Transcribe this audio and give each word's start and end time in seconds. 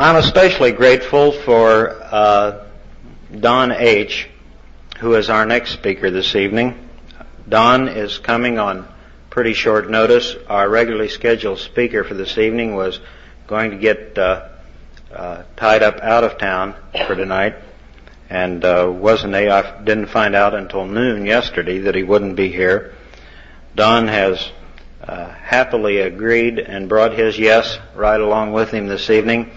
I'm 0.00 0.16
especially 0.16 0.72
grateful 0.72 1.30
for 1.30 1.90
uh, 1.90 2.64
Don 3.38 3.70
H., 3.70 4.30
who 4.98 5.14
is 5.14 5.28
our 5.28 5.44
next 5.44 5.72
speaker 5.72 6.10
this 6.10 6.34
evening. 6.34 6.88
Don 7.46 7.86
is 7.86 8.16
coming 8.16 8.58
on 8.58 8.88
pretty 9.28 9.52
short 9.52 9.90
notice. 9.90 10.36
Our 10.48 10.70
regularly 10.70 11.10
scheduled 11.10 11.58
speaker 11.58 12.02
for 12.02 12.14
this 12.14 12.38
evening 12.38 12.74
was 12.74 12.98
going 13.46 13.72
to 13.72 13.76
get 13.76 14.16
uh, 14.16 14.48
uh, 15.14 15.42
tied 15.56 15.82
up 15.82 16.00
out 16.00 16.24
of 16.24 16.38
town 16.38 16.76
for 17.06 17.14
tonight, 17.14 17.56
and 18.30 18.64
uh, 18.64 18.90
wasn't 18.90 19.34
he? 19.34 19.50
I 19.50 19.82
didn't 19.84 20.06
find 20.06 20.34
out 20.34 20.54
until 20.54 20.86
noon 20.86 21.26
yesterday 21.26 21.80
that 21.80 21.94
he 21.94 22.04
wouldn't 22.04 22.36
be 22.36 22.50
here. 22.50 22.94
Don 23.74 24.08
has 24.08 24.50
uh, 25.02 25.28
happily 25.28 25.98
agreed 25.98 26.58
and 26.58 26.88
brought 26.88 27.12
his 27.12 27.38
yes 27.38 27.78
right 27.94 28.18
along 28.18 28.54
with 28.54 28.70
him 28.70 28.86
this 28.86 29.10
evening. 29.10 29.50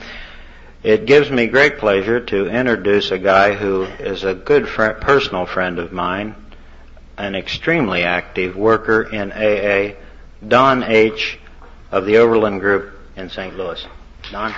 It 0.84 1.06
gives 1.06 1.32
me 1.32 1.48
great 1.48 1.78
pleasure 1.78 2.20
to 2.20 2.50
introduce 2.50 3.12
a 3.12 3.18
guy 3.18 3.54
who 3.54 3.84
is 3.84 4.26
a 4.26 4.34
good 4.34 4.68
personal 4.68 5.46
friend 5.46 5.80
of 5.80 5.94
mine, 5.94 6.36
an 7.18 7.36
extremely 7.36 8.04
active 8.04 8.58
worker 8.58 9.02
in 9.04 9.32
AA, 9.32 9.96
Don 10.46 10.84
H. 10.84 11.40
of 11.90 12.06
the 12.06 12.18
Overland 12.18 12.60
Group 12.60 13.00
in 13.16 13.30
St. 13.30 13.56
Louis. 13.56 13.86
Don? 14.30 14.54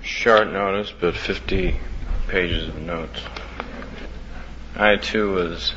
Short 0.00 0.50
notice, 0.50 0.94
but 0.98 1.14
50 1.14 1.76
pages 2.26 2.68
of 2.68 2.80
notes. 2.80 3.20
I 4.76 4.96
too 4.96 5.34
was 5.34 5.74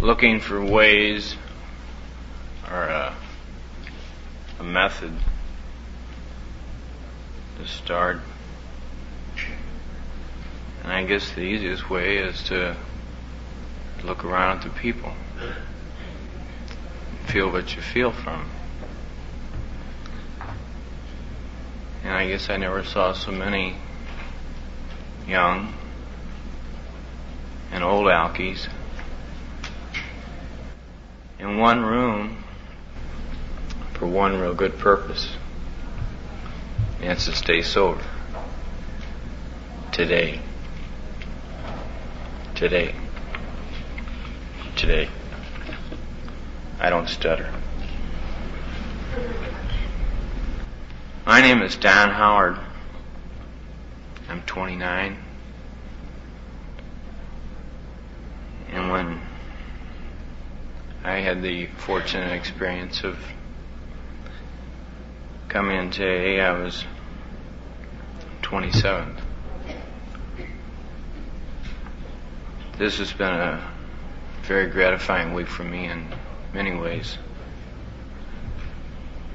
looking 0.00 0.40
for 0.40 0.64
ways 0.64 1.36
or 2.70 2.84
a, 2.84 3.14
a 4.58 4.64
method 4.64 5.12
to 7.58 7.68
start. 7.68 8.18
And 10.82 10.92
I 10.92 11.04
guess 11.04 11.30
the 11.32 11.42
easiest 11.42 11.90
way 11.90 12.16
is 12.16 12.42
to 12.44 12.76
look 14.02 14.24
around 14.24 14.58
at 14.58 14.64
the 14.64 14.70
people, 14.70 15.12
feel 17.26 17.50
what 17.50 17.76
you 17.76 17.82
feel 17.82 18.12
from. 18.12 18.48
And 22.02 22.14
I 22.14 22.26
guess 22.26 22.48
I 22.48 22.56
never 22.56 22.82
saw 22.82 23.12
so 23.12 23.30
many 23.30 23.76
young 25.28 25.74
and 27.70 27.84
old 27.84 28.06
alkies 28.06 28.66
in 31.40 31.56
one 31.56 31.82
room 31.82 32.44
for 33.94 34.06
one 34.06 34.38
real 34.38 34.54
good 34.54 34.78
purpose. 34.78 35.36
And 37.00 37.12
it's 37.12 37.24
to 37.24 37.32
stay 37.32 37.62
sober. 37.62 38.02
Today. 39.90 40.40
Today. 42.54 42.94
Today. 44.76 45.08
I 46.78 46.90
don't 46.90 47.08
stutter. 47.08 47.50
My 51.24 51.40
name 51.40 51.62
is 51.62 51.76
Don 51.76 52.10
Howard. 52.10 52.58
I'm 54.28 54.42
29. 54.42 55.16
And 58.72 58.90
when 58.90 59.20
I 61.20 61.22
had 61.22 61.42
the 61.42 61.66
fortunate 61.66 62.32
experience 62.32 63.04
of 63.04 63.18
coming 65.50 65.76
into 65.76 66.02
AA, 66.02 66.42
I 66.42 66.58
was 66.58 66.82
27. 68.40 69.18
This 72.78 72.96
has 72.96 73.12
been 73.12 73.34
a 73.34 73.70
very 74.44 74.70
gratifying 74.70 75.34
week 75.34 75.48
for 75.48 75.62
me 75.62 75.84
in 75.84 76.06
many 76.54 76.74
ways. 76.74 77.18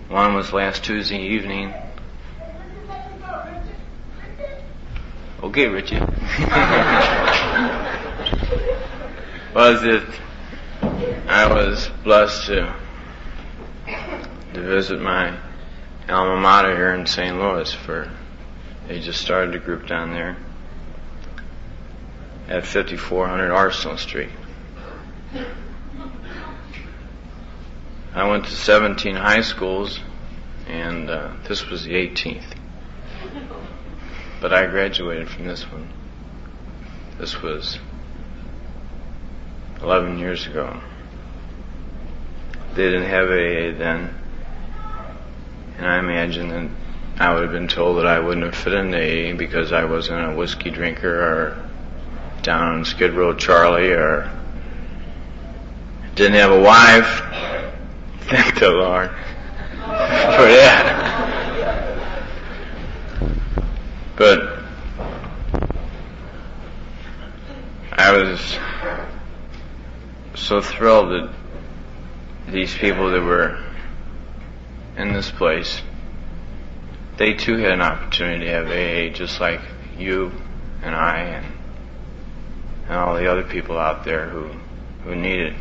One 0.08 0.34
was 0.34 0.52
last 0.52 0.84
Tuesday 0.84 1.22
evening. 1.22 1.72
Okay, 5.44 5.68
Richie. 5.68 6.00
was 9.54 9.84
it 9.84 10.25
I 11.36 11.54
was 11.54 11.90
blessed 12.02 12.46
to 12.46 12.74
to 14.54 14.62
visit 14.62 15.02
my 15.02 15.38
alma 16.08 16.40
mater 16.40 16.74
here 16.74 16.94
in 16.94 17.06
St. 17.06 17.38
Louis 17.38 17.74
for 17.74 18.10
they 18.88 19.02
just 19.02 19.20
started 19.20 19.54
a 19.54 19.60
group 19.60 19.86
down 19.86 20.12
there 20.12 20.38
at 22.48 22.66
5400 22.66 23.52
Arsenal 23.52 23.98
Street. 23.98 24.30
I 28.14 28.30
went 28.30 28.46
to 28.46 28.52
17 28.52 29.18
high 29.18 29.42
schools, 29.42 30.00
and 30.70 31.10
uh, 31.10 31.34
this 31.50 31.68
was 31.68 31.84
the 31.84 31.96
18th. 31.96 32.56
But 34.40 34.54
I 34.54 34.68
graduated 34.68 35.28
from 35.28 35.48
this 35.48 35.70
one. 35.70 35.90
This 37.18 37.42
was 37.42 37.78
11 39.82 40.18
years 40.18 40.48
ago. 40.48 40.80
They 42.76 42.84
didn't 42.84 43.10
have 43.10 43.30
AA 43.30 43.78
then, 43.78 44.14
and 45.78 45.86
I 45.86 46.00
imagine 46.00 46.50
that 46.50 46.70
I 47.18 47.34
would 47.34 47.44
have 47.44 47.52
been 47.52 47.68
told 47.68 47.98
that 47.98 48.06
I 48.06 48.20
wouldn't 48.20 48.46
have 48.46 48.56
fit 48.56 48.74
into 48.74 48.98
AA 48.98 49.36
because 49.36 49.72
I 49.72 49.86
wasn't 49.86 50.32
a 50.32 50.36
whiskey 50.36 50.70
drinker 50.70 51.10
or 51.10 51.70
down 52.42 52.74
on 52.74 52.86
Skid 52.86 53.14
Row 53.14 53.34
Charlie 53.34 53.92
or 53.92 54.30
didn't 56.16 56.36
have 56.36 56.52
a 56.52 56.62
wife 56.62 57.24
Thank 58.26 58.60
the 58.60 58.72
Lord 58.72 59.12
for 59.12 60.48
that. 60.50 61.06
But 64.16 64.60
I 67.92 68.12
was 68.12 68.58
so 70.34 70.60
thrilled 70.60 71.12
that 71.12 71.30
these 72.48 72.76
people 72.78 73.12
that 73.12 73.22
were 73.22 73.64
in 74.98 75.14
this 75.14 75.32
place, 75.32 75.82
they 77.18 77.34
too 77.34 77.58
had 77.58 77.72
an 77.72 77.82
opportunity 77.82 78.46
to 78.46 78.52
have 78.52 78.68
AA 78.68 79.14
just 79.14 79.40
like 79.40 79.62
you 79.98 80.32
and 80.84 80.94
I 80.94 81.18
and, 81.20 81.46
and 82.88 82.94
all 82.94 83.16
the 83.16 83.32
other 83.32 83.44
people 83.44 83.78
out 83.78 84.06
there 84.06 84.30
who, 84.30 84.50
who 85.04 85.16
need 85.16 85.40
it. 85.40 85.54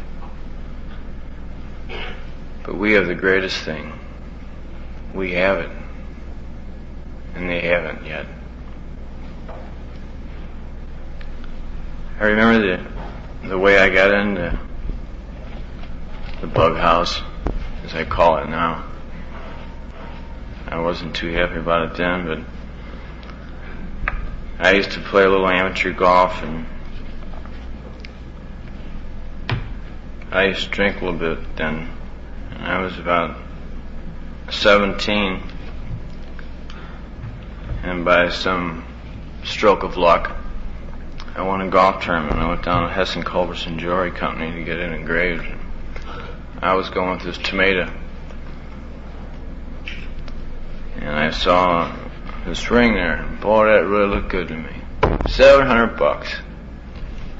But 2.64 2.76
we 2.76 2.92
have 2.92 3.06
the 3.06 3.14
greatest 3.14 3.58
thing. 3.64 3.92
We 5.14 5.32
have 5.32 5.58
it. 5.58 5.70
And 7.34 7.48
they 7.48 7.60
haven't 7.60 8.06
yet. 8.06 8.26
I 12.20 12.26
remember 12.26 12.76
the, 12.76 13.48
the 13.48 13.58
way 13.58 13.78
I 13.78 13.90
got 13.90 14.12
into 14.12 14.58
the 16.40 16.46
bug 16.46 16.76
house, 16.76 17.22
as 17.84 17.94
I 17.94 18.04
call 18.04 18.38
it 18.38 18.48
now. 18.48 18.84
I 20.66 20.80
wasn't 20.80 21.14
too 21.14 21.32
happy 21.32 21.56
about 21.56 21.90
it 21.90 21.96
then, 21.96 22.26
but 22.26 22.38
I 24.58 24.72
used 24.72 24.92
to 24.92 25.00
play 25.00 25.24
a 25.24 25.28
little 25.28 25.48
amateur 25.48 25.92
golf 25.92 26.42
and 26.42 26.66
I 30.30 30.46
used 30.46 30.64
to 30.64 30.70
drink 30.70 31.00
a 31.00 31.04
little 31.04 31.18
bit 31.18 31.56
then. 31.56 31.90
I 32.58 32.80
was 32.80 32.98
about 32.98 33.36
17, 34.50 35.42
and 37.82 38.04
by 38.04 38.30
some 38.30 38.84
stroke 39.44 39.82
of 39.82 39.96
luck, 39.96 40.36
I 41.36 41.42
won 41.42 41.60
a 41.60 41.68
golf 41.68 42.02
tournament. 42.02 42.36
I 42.36 42.48
went 42.48 42.64
down 42.64 42.88
to 42.88 42.92
Hess 42.92 43.14
& 43.14 43.24
Culbertson 43.24 43.78
Jewelry 43.78 44.10
Company 44.10 44.52
to 44.52 44.64
get 44.64 44.78
it 44.78 44.92
engraved. 44.92 45.46
I 46.64 46.72
was 46.72 46.88
going 46.88 47.18
through 47.18 47.32
this 47.32 47.42
tomato, 47.42 47.92
and 50.96 51.10
I 51.10 51.28
saw 51.28 51.94
this 52.46 52.70
ring 52.70 52.94
there. 52.94 53.22
Boy, 53.42 53.66
that 53.66 53.86
really 53.86 54.06
looked 54.06 54.30
good 54.30 54.48
to 54.48 54.56
me. 54.56 54.74
Seven 55.28 55.66
hundred 55.66 55.98
bucks, 55.98 56.34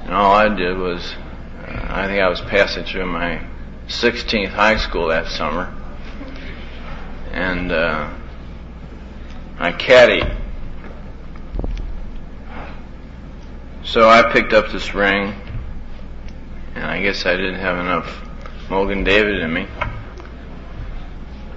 and 0.03 0.13
all 0.13 0.31
I 0.31 0.53
did 0.53 0.77
was, 0.77 1.15
uh, 1.59 1.87
I 1.89 2.05
think 2.05 2.21
I 2.21 2.29
was 2.29 2.39
passing 2.41 2.85
through 2.85 3.07
my 3.07 3.43
16th 3.87 4.49
high 4.49 4.77
school 4.77 5.07
that 5.07 5.25
summer, 5.25 5.73
and 7.31 7.71
uh, 7.71 8.13
I 9.57 9.71
caddied. 9.71 10.37
So 13.83 14.07
I 14.07 14.31
picked 14.31 14.53
up 14.53 14.71
this 14.71 14.93
ring, 14.93 15.33
and 16.75 16.85
I 16.85 17.01
guess 17.01 17.25
I 17.25 17.35
didn't 17.35 17.59
have 17.59 17.79
enough 17.79 18.24
Mogen 18.69 19.05
David 19.05 19.41
and 19.41 19.53
me, 19.53 19.67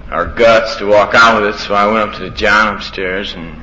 our 0.09 0.25
guts 0.25 0.77
to 0.77 0.85
walk 0.85 1.13
out 1.15 1.41
with 1.41 1.55
it, 1.55 1.59
so 1.59 1.73
I 1.73 1.85
went 1.91 2.09
up 2.09 2.15
to 2.15 2.29
the 2.29 2.35
John 2.35 2.75
upstairs 2.75 3.33
and 3.33 3.61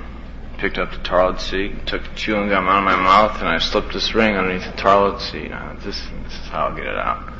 picked 0.59 0.79
up 0.79 0.91
the 0.91 0.99
toilet 0.99 1.41
seat, 1.41 1.87
took 1.87 2.03
the 2.03 2.15
chewing 2.15 2.49
gum 2.49 2.67
out 2.69 2.79
of 2.79 2.85
my 2.85 2.97
mouth, 2.97 3.39
and 3.39 3.49
I 3.49 3.59
slipped 3.59 3.93
this 3.93 4.15
ring 4.15 4.37
underneath 4.37 4.65
the 4.65 4.77
toilet 4.77 5.21
seat. 5.21 5.51
Now, 5.51 5.75
this, 5.75 6.01
this 6.25 6.33
is 6.33 6.49
how 6.49 6.69
I'll 6.69 6.77
get 6.77 6.87
it 6.87 6.97
out. 6.97 7.33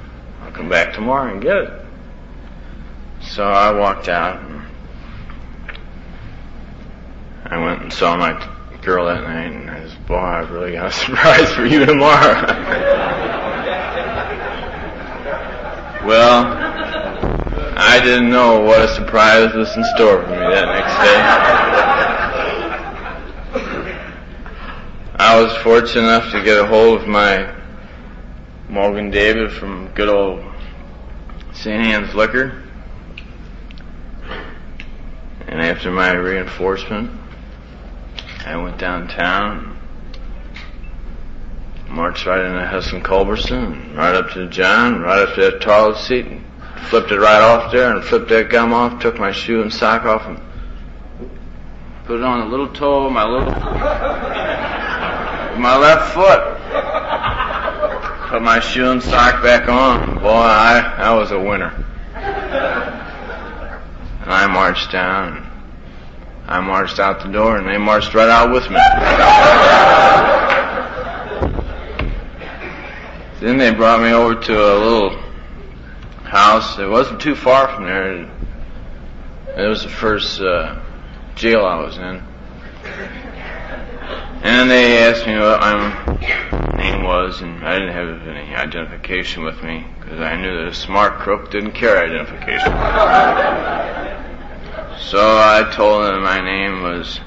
I'll 0.43 0.53
come 0.53 0.69
back 0.69 0.95
tomorrow 0.95 1.33
and 1.33 1.43
get 1.43 1.57
it. 1.57 1.87
So 3.23 3.45
I 3.45 3.73
walked 3.73 4.09
out 4.09 4.41
and 4.41 4.63
I 7.47 7.59
went 7.65 7.83
and 7.83 7.93
saw 7.93 8.17
my 8.17 8.33
girl 8.83 9.07
that 9.07 9.23
night 9.23 9.53
and 9.53 9.71
I 9.71 9.89
said, 9.89 10.07
boy, 10.07 10.17
I've 10.17 10.51
really 10.51 10.73
got 10.73 10.87
a 10.87 10.93
surprise 10.93 11.53
for 11.53 11.67
you 11.67 11.85
tomorrow. 11.85 12.93
well, 16.05 16.45
I 17.79 18.01
didn't 18.03 18.31
know 18.31 18.61
what 18.61 18.83
a 18.83 18.95
surprise 18.95 19.55
was 19.55 19.75
in 19.77 19.85
store 19.95 20.23
for 20.23 20.31
me 20.31 20.37
that 20.37 20.67
next 20.67 20.97
day. 21.03 21.57
I 25.19 25.41
was 25.41 25.57
fortunate 25.59 26.03
enough 26.03 26.31
to 26.33 26.43
get 26.43 26.59
a 26.59 26.67
hold 26.67 27.01
of 27.01 27.09
my 27.09 27.55
Mogen 28.69 29.11
David 29.11 29.53
from 29.53 29.89
good 29.95 30.09
old 30.09 30.45
St. 31.53 31.83
Anne's 31.83 32.15
Liquor. 32.15 32.63
And 35.47 35.63
after 35.63 35.91
my 35.91 36.13
reinforcement, 36.13 37.11
I 38.45 38.57
went 38.57 38.79
downtown, 38.79 39.76
marched 41.89 42.27
right 42.27 42.45
into 42.45 42.67
Hess 42.67 42.91
& 42.91 43.03
Culbertson, 43.03 43.95
right 43.95 44.15
up 44.15 44.31
to 44.31 44.49
John, 44.49 45.01
right 45.01 45.21
up 45.21 45.35
to 45.35 45.41
that 45.43 45.61
toilet 45.61 45.99
seat, 45.99 46.27
and 46.27 46.45
flipped 46.89 47.11
it 47.11 47.19
right 47.19 47.41
off 47.41 47.73
there, 47.73 47.95
and 47.95 48.05
flipped 48.05 48.29
that 48.29 48.51
gum 48.51 48.73
off, 48.73 49.01
took 49.01 49.19
my 49.19 49.33
shoe 49.33 49.63
and 49.63 49.73
sock 49.73 50.05
off, 50.05 50.27
and 50.27 50.41
put 52.05 52.19
it 52.19 52.25
on 52.25 52.41
the 52.41 52.47
little 52.47 52.69
toe 52.73 53.07
of 53.07 53.13
my 53.13 53.25
little, 53.25 53.53
my 55.61 55.77
left 55.77 56.13
foot. 56.13 56.57
Put 58.29 58.43
my 58.43 58.59
shoe 58.59 58.91
and 58.91 59.03
sock 59.03 59.41
back 59.43 59.69
on. 59.69 60.19
Boy, 60.19 60.29
I, 60.29 60.81
I 60.99 61.15
was 61.15 61.31
a 61.31 61.39
winner. 61.39 61.73
And 64.23 64.31
I 64.33 64.49
marched 64.49 64.91
down. 64.91 65.49
I 66.49 66.61
marched 66.61 66.99
out 66.99 67.23
the 67.23 67.29
door 67.29 67.57
and 67.57 67.69
they 67.69 67.79
marched 67.79 68.15
right 68.15 68.29
out 68.29 68.53
with 68.53 68.69
me. 68.69 68.77
Then 73.47 73.59
they 73.59 73.71
brought 73.73 74.01
me 74.01 74.11
over 74.11 74.35
to 74.35 74.53
a 74.53 74.75
little 74.77 75.17
house. 76.25 76.81
It 76.81 76.89
wasn't 76.89 77.21
too 77.21 77.37
far 77.37 77.69
from 77.69 77.85
there. 77.85 78.29
It 79.57 79.69
was 79.69 79.85
the 79.85 79.89
first 79.89 80.41
uh, 80.41 80.81
jail 81.37 81.65
I 81.65 81.81
was 81.81 81.97
in. 81.97 82.25
And 84.43 84.69
they 84.69 84.99
asked 84.99 85.29
me 85.29 85.39
what 85.39 85.61
my 85.61 86.77
name 86.77 87.05
was, 87.05 87.41
and 87.41 87.65
I 87.65 87.79
didn't 87.79 87.95
have 87.95 88.27
any 88.27 88.53
identification 88.53 89.45
with 89.45 89.63
me 89.63 89.87
because 90.01 90.21
I 90.21 90.35
knew 90.35 90.57
that 90.57 90.67
a 90.67 90.75
smart 90.75 91.21
crook 91.21 91.53
didn't 91.53 91.73
carry 91.73 92.11
identification. 92.11 92.73
so 94.99 95.21
I 95.39 95.71
told 95.73 96.05
them 96.05 96.21
my 96.25 96.41
name 96.41 96.83
was, 96.83 97.21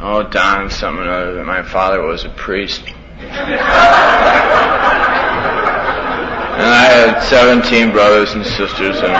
oh, 0.00 0.24
Don 0.24 0.70
something 0.70 1.06
or 1.06 1.10
other, 1.10 1.34
that 1.34 1.46
my 1.46 1.62
father 1.62 2.02
was 2.02 2.24
a 2.24 2.30
priest. 2.30 2.82
And 6.60 6.68
I 6.68 6.84
had 6.84 7.20
17 7.22 7.90
brothers 7.90 8.32
and 8.32 8.44
sisters, 8.44 8.98
and 8.98 9.12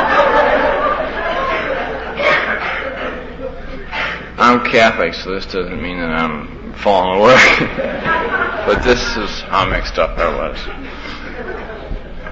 I'm 4.37 4.64
Catholic, 4.70 5.14
so 5.14 5.34
this 5.34 5.46
doesn't 5.46 5.81
mean 5.81 5.96
that 5.98 6.10
I'm 6.10 6.75
falling 6.75 7.20
away. 7.20 7.37
but 8.66 8.82
this 8.82 9.00
is 9.16 9.40
how 9.40 9.69
mixed 9.69 9.98
up 9.98 10.19
I 10.19 10.37
was. 10.37 10.58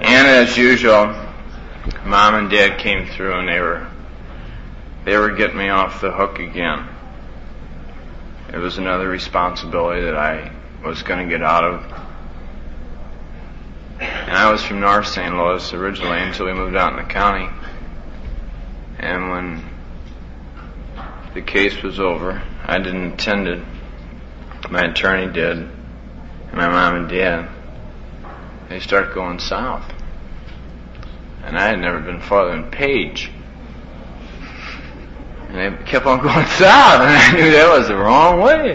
And 0.01 0.27
as 0.27 0.55
usual, 0.55 1.07
mom 2.05 2.35
and 2.35 2.49
dad 2.51 2.79
came 2.79 3.07
through 3.07 3.39
and 3.39 3.47
they 3.49 3.59
were 3.59 3.87
they 5.05 5.17
were 5.17 5.31
getting 5.31 5.57
me 5.57 5.69
off 5.69 6.01
the 6.01 6.11
hook 6.11 6.39
again. 6.39 6.87
It 8.53 8.57
was 8.57 8.77
another 8.77 9.07
responsibility 9.07 10.01
that 10.01 10.15
I 10.15 10.51
was 10.83 11.01
going 11.01 11.27
to 11.27 11.29
get 11.29 11.43
out 11.43 11.63
of. 11.63 12.08
And 14.29 14.37
I 14.37 14.51
was 14.51 14.63
from 14.63 14.79
North 14.79 15.07
St. 15.07 15.35
Louis 15.35 15.73
originally 15.73 16.19
until 16.19 16.45
we 16.45 16.53
moved 16.53 16.75
out 16.75 16.91
in 16.93 16.97
the 17.03 17.11
county. 17.11 17.49
And 18.99 19.31
when 19.31 19.65
the 21.33 21.41
case 21.41 21.81
was 21.81 21.99
over, 21.99 22.39
I 22.63 22.77
didn't 22.77 23.13
attend 23.13 23.47
it 23.47 23.65
my 24.69 24.81
attorney 24.81 25.33
did, 25.33 25.57
and 25.57 26.53
my 26.53 26.69
mom 26.69 26.95
and 26.95 27.09
dad, 27.09 27.49
they 28.69 28.79
started 28.79 29.15
going 29.15 29.39
south. 29.39 29.91
And 31.43 31.57
I 31.57 31.69
had 31.69 31.79
never 31.79 31.99
been 31.99 32.21
farther 32.21 32.51
than 32.51 32.69
Page. 32.69 33.31
And 35.47 35.57
they 35.57 35.83
kept 35.85 36.05
on 36.05 36.19
going 36.23 36.45
south, 36.45 37.01
and 37.01 37.09
I 37.09 37.31
knew 37.33 37.51
that 37.51 37.79
was 37.79 37.87
the 37.87 37.97
wrong 37.97 38.39
way. 38.41 38.73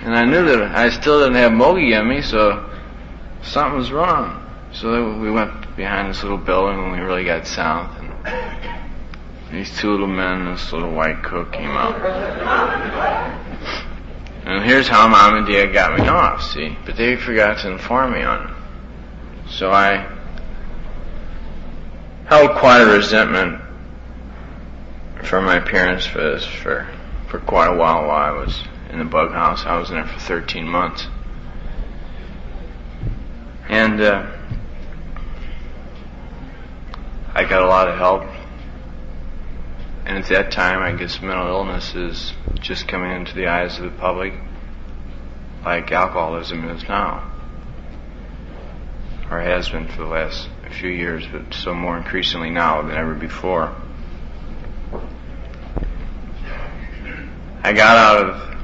And 0.00 0.16
I 0.16 0.24
knew 0.24 0.44
that 0.46 0.76
I 0.76 0.90
still 0.90 1.20
didn't 1.20 1.36
have 1.36 1.52
Mogi 1.52 1.96
in 1.96 2.08
me, 2.08 2.22
so 2.22 2.65
something 3.46 3.78
was 3.78 3.92
wrong. 3.92 4.42
So 4.72 5.18
we 5.18 5.30
went 5.30 5.76
behind 5.76 6.10
this 6.10 6.22
little 6.22 6.38
building 6.38 6.82
when 6.82 6.92
we 6.92 6.98
really 6.98 7.24
got 7.24 7.46
south, 7.46 7.98
and 7.98 8.12
these 9.50 9.74
two 9.78 9.90
little 9.90 10.06
men, 10.06 10.42
and 10.42 10.56
this 10.56 10.72
little 10.72 10.92
white 10.92 11.22
cook 11.22 11.52
came 11.52 11.70
out. 11.70 11.94
And 14.44 14.64
here's 14.64 14.86
how 14.86 15.08
mom 15.08 15.36
and 15.36 15.46
dad 15.46 15.72
got 15.72 15.98
me 15.98 16.06
off, 16.06 16.42
see? 16.42 16.76
But 16.84 16.96
they 16.96 17.16
forgot 17.16 17.58
to 17.58 17.72
inform 17.72 18.12
me 18.12 18.22
on 18.22 18.48
it. 18.48 19.50
So 19.50 19.70
I 19.70 20.12
held 22.26 22.52
quite 22.58 22.82
a 22.82 22.86
resentment 22.86 23.62
for 25.24 25.40
my 25.40 25.58
parents 25.58 26.06
for 26.06 26.18
this 26.18 26.44
for, 26.44 26.86
for 27.28 27.38
quite 27.40 27.66
a 27.68 27.76
while 27.76 28.06
while 28.06 28.10
I 28.10 28.30
was 28.38 28.62
in 28.90 28.98
the 28.98 29.04
bug 29.04 29.32
house. 29.32 29.64
I 29.64 29.78
was 29.78 29.90
in 29.90 29.96
there 29.96 30.06
for 30.06 30.20
13 30.20 30.66
months. 30.66 31.06
And 33.68 34.00
uh, 34.00 34.30
I 37.34 37.44
got 37.44 37.62
a 37.62 37.66
lot 37.66 37.88
of 37.88 37.98
help. 37.98 38.22
And 40.04 40.18
at 40.18 40.26
that 40.26 40.52
time, 40.52 40.82
I 40.82 40.96
guess 40.96 41.20
mental 41.20 41.48
illness 41.48 41.94
is 41.94 42.32
just 42.60 42.86
coming 42.86 43.10
into 43.10 43.34
the 43.34 43.48
eyes 43.48 43.78
of 43.78 43.84
the 43.84 43.98
public 43.98 44.34
like 45.64 45.90
alcoholism 45.90 46.68
is 46.68 46.84
now. 46.84 47.32
Or 49.28 49.40
has 49.40 49.68
been 49.68 49.88
for 49.88 50.02
the 50.02 50.06
last 50.06 50.48
few 50.70 50.90
years, 50.90 51.26
but 51.26 51.52
so 51.52 51.74
more 51.74 51.96
increasingly 51.96 52.50
now 52.50 52.82
than 52.82 52.92
ever 52.92 53.14
before. 53.14 53.74
I 57.64 57.72
got 57.72 57.96
out 57.96 58.30
of 58.30 58.56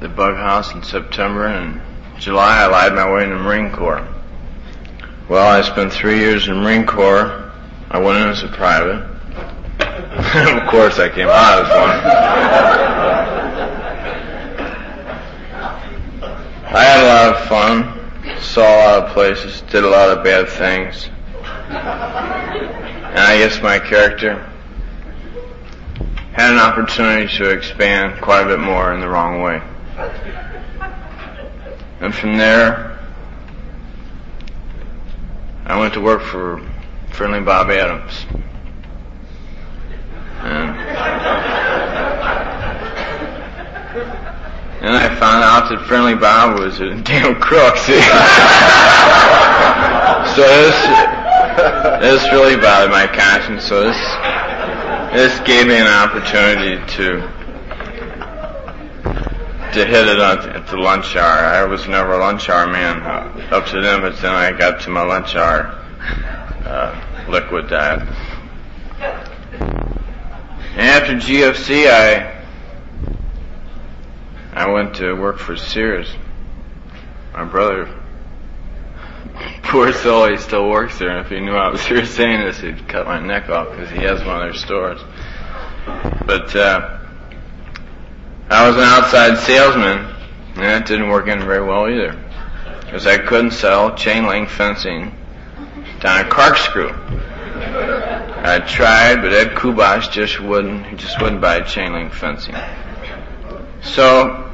the 0.00 0.08
bug 0.08 0.36
house 0.36 0.72
in 0.72 0.84
September 0.84 1.46
and 1.46 1.80
July 2.22 2.62
I 2.62 2.66
lied 2.68 2.94
my 2.94 3.12
way 3.12 3.24
into 3.24 3.34
the 3.34 3.42
Marine 3.42 3.72
Corps. 3.72 4.06
Well, 5.28 5.44
I 5.44 5.60
spent 5.62 5.92
three 5.92 6.20
years 6.20 6.46
in 6.46 6.54
the 6.54 6.60
Marine 6.60 6.86
Corps. 6.86 7.50
I 7.90 7.98
went 7.98 8.16
in 8.16 8.28
as 8.28 8.44
a 8.44 8.46
private. 8.46 9.00
of 10.62 10.68
course, 10.70 11.00
I 11.00 11.08
came 11.08 11.26
out 11.26 11.64
as 11.64 11.68
one. 11.68 11.90
I 16.64 16.84
had 16.84 17.02
a 17.02 17.08
lot 17.08 17.34
of 17.34 17.48
fun, 17.48 18.40
saw 18.40 18.62
a 18.62 18.78
lot 18.78 19.02
of 19.02 19.12
places, 19.14 19.62
did 19.62 19.82
a 19.82 19.90
lot 19.90 20.16
of 20.16 20.22
bad 20.22 20.48
things. 20.48 21.08
And 21.70 23.18
I 23.18 23.36
guess 23.38 23.60
my 23.60 23.80
character 23.80 24.48
had 26.34 26.52
an 26.52 26.60
opportunity 26.60 27.36
to 27.38 27.50
expand 27.50 28.22
quite 28.22 28.42
a 28.44 28.46
bit 28.46 28.60
more 28.60 28.94
in 28.94 29.00
the 29.00 29.08
wrong 29.08 29.42
way. 29.42 29.60
And 32.02 32.12
from 32.12 32.36
there, 32.36 32.98
I 35.64 35.78
went 35.78 35.94
to 35.94 36.00
work 36.00 36.20
for 36.20 36.60
Friendly 37.12 37.40
Bob 37.42 37.70
Adams. 37.70 38.26
And, 40.40 40.70
and 44.82 44.96
I 44.96 45.14
found 45.20 45.44
out 45.44 45.70
that 45.70 45.86
Friendly 45.86 46.16
Bob 46.16 46.58
was 46.58 46.80
a 46.80 47.00
damn 47.02 47.40
crook, 47.40 47.76
so 47.86 47.92
this, 50.42 50.74
this 52.02 52.32
really 52.32 52.56
bothered 52.56 52.90
my 52.90 53.06
conscience, 53.06 53.62
so 53.64 53.84
this, 53.84 53.96
this 55.14 55.38
gave 55.46 55.68
me 55.68 55.76
an 55.76 55.86
opportunity 55.86 56.84
to 56.94 57.41
to 59.72 59.86
hit 59.86 60.06
it 60.08 60.20
on, 60.20 60.50
at 60.50 60.66
the 60.66 60.76
lunch 60.76 61.16
hour. 61.16 61.44
I 61.44 61.64
was 61.64 61.88
never 61.88 62.12
a 62.12 62.18
lunch 62.18 62.48
hour 62.48 62.66
man 62.66 63.02
uh, 63.02 63.48
up 63.50 63.66
to 63.66 63.80
then, 63.80 64.00
but 64.00 64.20
then 64.20 64.32
I 64.32 64.52
got 64.52 64.80
to 64.82 64.90
my 64.90 65.02
lunch 65.02 65.34
hour 65.34 65.78
uh, 66.64 67.26
liquid 67.28 67.68
diet. 67.68 68.00
And 70.72 70.80
after 70.80 71.14
GFC, 71.14 71.90
I 71.90 72.42
I 74.54 74.70
went 74.70 74.96
to 74.96 75.14
work 75.14 75.38
for 75.38 75.56
Sears. 75.56 76.14
My 77.32 77.44
brother, 77.44 77.88
poor 79.62 79.92
soul, 79.92 80.28
he 80.28 80.36
still 80.36 80.68
works 80.68 80.98
there, 80.98 81.08
and 81.08 81.24
if 81.24 81.32
he 81.32 81.40
knew 81.40 81.54
I 81.54 81.70
was 81.70 81.82
here 81.84 82.04
saying 82.18 82.40
this, 82.40 82.60
he'd 82.60 82.86
cut 82.88 83.06
my 83.06 83.20
neck 83.20 83.48
off 83.48 83.70
because 83.70 83.90
he 83.90 84.02
has 84.02 84.22
one 84.24 84.36
of 84.36 84.42
their 84.42 84.54
stores. 84.54 85.00
But 86.26 86.54
uh, 86.54 87.01
I 88.52 88.68
was 88.68 88.76
an 88.76 88.82
outside 88.82 89.38
salesman, 89.38 90.14
and 90.56 90.62
that 90.62 90.86
didn't 90.86 91.08
work 91.08 91.26
in 91.26 91.40
very 91.40 91.66
well 91.66 91.88
either, 91.88 92.14
because 92.80 93.06
I 93.06 93.16
couldn't 93.16 93.52
sell 93.52 93.94
chain 93.96 94.26
link 94.26 94.50
fencing 94.50 95.16
down 96.00 96.26
a 96.26 96.28
corkscrew. 96.28 96.90
I 98.44 98.58
tried, 98.58 99.22
but 99.22 99.32
Ed 99.32 99.54
Kubash 99.56 100.12
just 100.12 100.38
wouldn't. 100.38 100.84
He 100.86 100.96
just 100.96 101.18
wouldn't 101.22 101.40
buy 101.40 101.62
chain 101.62 101.94
link 101.94 102.12
fencing. 102.12 102.54
So 103.80 104.50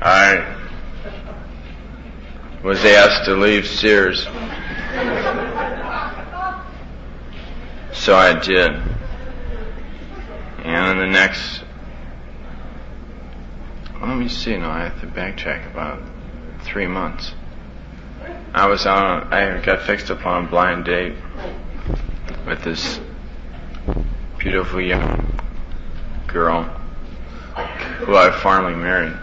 I 0.00 0.56
was 2.62 2.82
asked 2.82 3.26
to 3.26 3.34
leave 3.34 3.66
Sears. 3.66 4.24
So 7.92 8.16
I 8.16 8.38
did. 8.42 8.72
And 10.64 10.98
the 10.98 11.06
next, 11.06 11.64
let 14.06 14.18
me 14.18 14.28
see, 14.28 14.56
no, 14.56 14.70
I 14.70 14.84
have 14.84 15.00
to 15.00 15.06
backtrack 15.06 15.70
about 15.70 16.00
three 16.62 16.86
months. 16.86 17.34
I 18.54 18.66
was 18.66 18.86
on, 18.86 19.32
I 19.32 19.60
got 19.60 19.82
fixed 19.82 20.10
upon 20.10 20.44
a 20.44 20.48
blind 20.48 20.84
date 20.84 21.14
with 22.46 22.62
this 22.62 23.00
beautiful 24.38 24.80
young 24.80 25.40
girl 26.28 26.62
who 27.98 28.16
I 28.16 28.30
finally 28.42 28.74
married. 28.74 29.16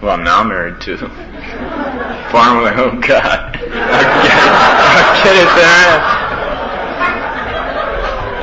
Who 0.00 0.08
I'm 0.08 0.24
now 0.24 0.42
married 0.42 0.80
to. 0.82 0.96
Finally, 2.32 2.72
oh 2.76 2.98
God. 2.98 3.56
I'll 3.56 5.22
get 5.22 5.36
it 5.36 5.50
there. 5.56 6.22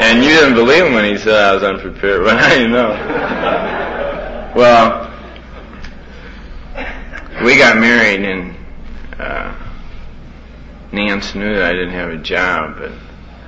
And 0.01 0.23
you 0.23 0.29
didn't 0.29 0.53
believe 0.53 0.85
him 0.85 0.93
when 0.93 1.05
he 1.05 1.17
said 1.17 1.33
I 1.33 1.53
was 1.53 1.63
unprepared, 1.63 2.23
but 2.23 2.37
I 2.37 2.67
know. 2.67 2.89
Well, 4.55 4.98
we 7.49 7.57
got 7.57 7.79
married 7.79 8.23
and 8.23 8.55
uh, 9.17 9.55
Nance 10.91 11.33
knew 11.33 11.55
that 11.55 11.63
I 11.63 11.73
didn't 11.73 11.93
have 11.93 12.11
a 12.11 12.17
job, 12.17 12.77
but 12.77 12.91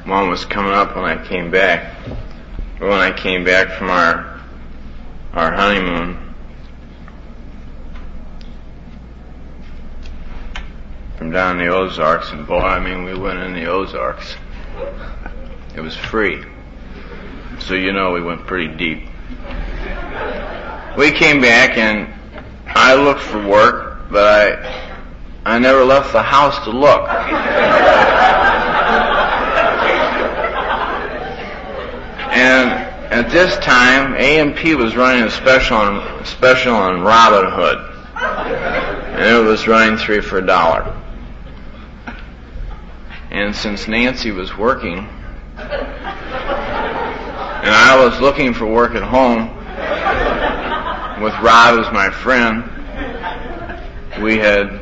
mom 0.08 0.28
was 0.28 0.44
coming 0.44 0.72
up 0.72 0.96
when 0.96 1.06
I 1.06 1.24
came 1.24 1.52
back. 1.52 1.94
When 2.80 2.94
I 2.94 3.12
came 3.12 3.44
back 3.44 3.78
from 3.78 3.92
our 3.92 4.42
our 5.34 5.54
honeymoon 5.54 6.34
from 11.18 11.32
down 11.32 11.60
in 11.60 11.68
the 11.68 11.72
Ozarks, 11.72 12.32
and 12.32 12.48
boy, 12.48 12.58
I 12.58 12.80
mean, 12.80 13.04
we 13.04 13.14
went 13.14 13.38
in 13.38 13.54
the 13.54 13.68
Ozarks. 13.68 14.36
It 15.76 15.82
was 15.82 15.96
free, 15.96 16.44
so 17.60 17.76
you 17.76 17.94
know 17.94 18.14
we 18.14 18.24
went 18.24 18.48
pretty 18.48 18.76
deep. 18.76 19.08
We 20.98 21.12
came 21.12 21.40
back, 21.40 21.78
and 21.78 22.12
I 22.66 22.96
looked 22.96 23.22
for 23.22 23.48
work, 23.48 23.91
but 24.12 24.60
I 25.46 25.56
I 25.56 25.58
never 25.58 25.84
left 25.84 26.12
the 26.12 26.22
house 26.22 26.64
to 26.66 26.70
look. 26.70 27.10
and 32.30 32.70
at 33.12 33.32
this 33.32 33.58
time, 33.58 34.16
A&P 34.16 34.76
was 34.76 34.96
running 34.96 35.24
a 35.24 35.32
special 35.32 35.78
on 35.78 36.26
special 36.26 36.76
on 36.76 37.02
Robin 37.02 37.50
Hood, 37.52 37.78
and 39.18 39.36
it 39.36 39.44
was 39.48 39.68
running 39.68 39.98
three 39.98 40.22
for 40.22 40.38
a 40.38 40.46
dollar. 40.46 40.96
And 43.32 43.56
since 43.56 43.88
Nancy 43.88 44.32
was 44.32 44.58
working, 44.58 45.08
and 47.62 47.76
I 47.76 48.04
was 48.04 48.20
looking 48.20 48.54
for 48.54 48.66
work 48.66 48.94
at 48.94 49.04
home 49.04 49.58
with 51.24 51.34
Rob 51.42 51.80
as 51.80 51.92
my 51.94 52.10
friend, 52.10 52.81
we 54.22 54.38
had 54.38 54.80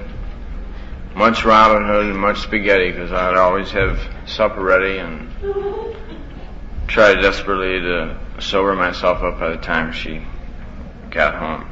much 1.16 1.46
Robin 1.46 1.86
Hood 1.86 2.06
and 2.08 2.18
much 2.18 2.42
spaghetti 2.42 2.92
because 2.92 3.12
I'd 3.12 3.36
always 3.36 3.72
have 3.72 4.00
supper 4.26 4.62
ready 4.62 4.98
and 4.98 5.30
try 6.88 7.14
desperately 7.16 7.80
to 7.82 8.18
sober 8.40 8.76
myself 8.76 9.22
up 9.24 9.40
by 9.40 9.52
the 9.52 9.58
time 9.58 9.94
she 9.94 10.22
got 11.10 11.36
home. 11.36 11.70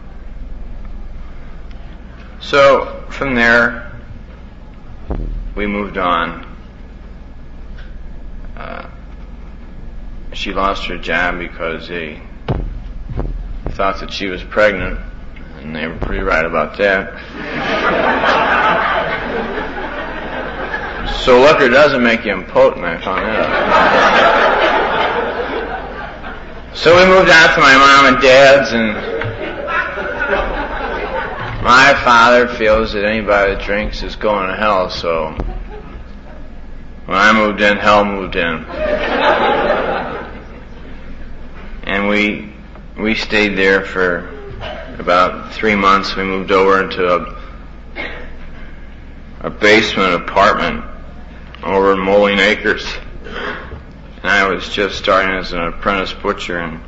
So 2.39 3.05
from 3.09 3.35
there, 3.35 3.91
we 5.55 5.67
moved 5.67 5.97
on. 5.97 6.45
Uh, 8.55 8.89
she 10.33 10.53
lost 10.53 10.85
her 10.85 10.97
job 10.97 11.39
because 11.39 11.87
they 11.87 12.21
thought 13.69 13.99
that 13.99 14.11
she 14.11 14.27
was 14.27 14.43
pregnant, 14.43 14.99
and 15.61 15.75
they 15.75 15.87
were 15.87 15.97
pretty 15.97 16.23
right 16.23 16.45
about 16.45 16.77
that. 16.77 17.13
So 21.23 21.41
liquor 21.41 21.67
doesn't 21.69 22.01
make 22.01 22.23
you 22.23 22.31
impotent, 22.31 22.85
I 22.85 23.01
found 23.01 23.25
out. 23.25 23.47
so 26.73 26.95
we 26.95 27.05
moved 27.05 27.29
out 27.29 27.53
to 27.55 27.59
my 27.59 27.75
mom 27.75 28.13
and 28.13 28.21
dad's 28.21 28.71
and 28.71 28.93
my 31.63 31.93
father 32.05 32.47
feels 32.47 32.93
that 32.93 33.03
anybody 33.03 33.55
that 33.55 33.61
drinks 33.61 34.03
is 34.03 34.15
going 34.15 34.47
to 34.47 34.55
hell, 34.55 34.89
so 34.89 35.31
when 37.07 37.17
I 37.17 37.33
moved 37.33 37.59
in, 37.59 37.77
hell 37.77 38.05
moved 38.05 38.37
in. 38.37 38.63
and 41.83 42.07
we 42.07 42.53
we 42.97 43.15
stayed 43.15 43.57
there 43.57 43.83
for 43.83 44.36
about 44.99 45.53
three 45.53 45.75
months. 45.75 46.15
We 46.15 46.23
moved 46.23 46.51
over 46.51 46.83
into 46.83 47.05
a 47.05 47.37
a 49.41 49.49
basement 49.49 50.15
apartment 50.15 50.83
over 51.63 51.93
in 51.93 51.99
Moline 51.99 52.39
Acres. 52.39 52.85
And 53.23 54.25
I 54.25 54.47
was 54.47 54.67
just 54.69 54.97
starting 54.97 55.31
as 55.31 55.53
an 55.53 55.61
apprentice 55.61 56.13
butcher 56.13 56.59
and 56.59 56.81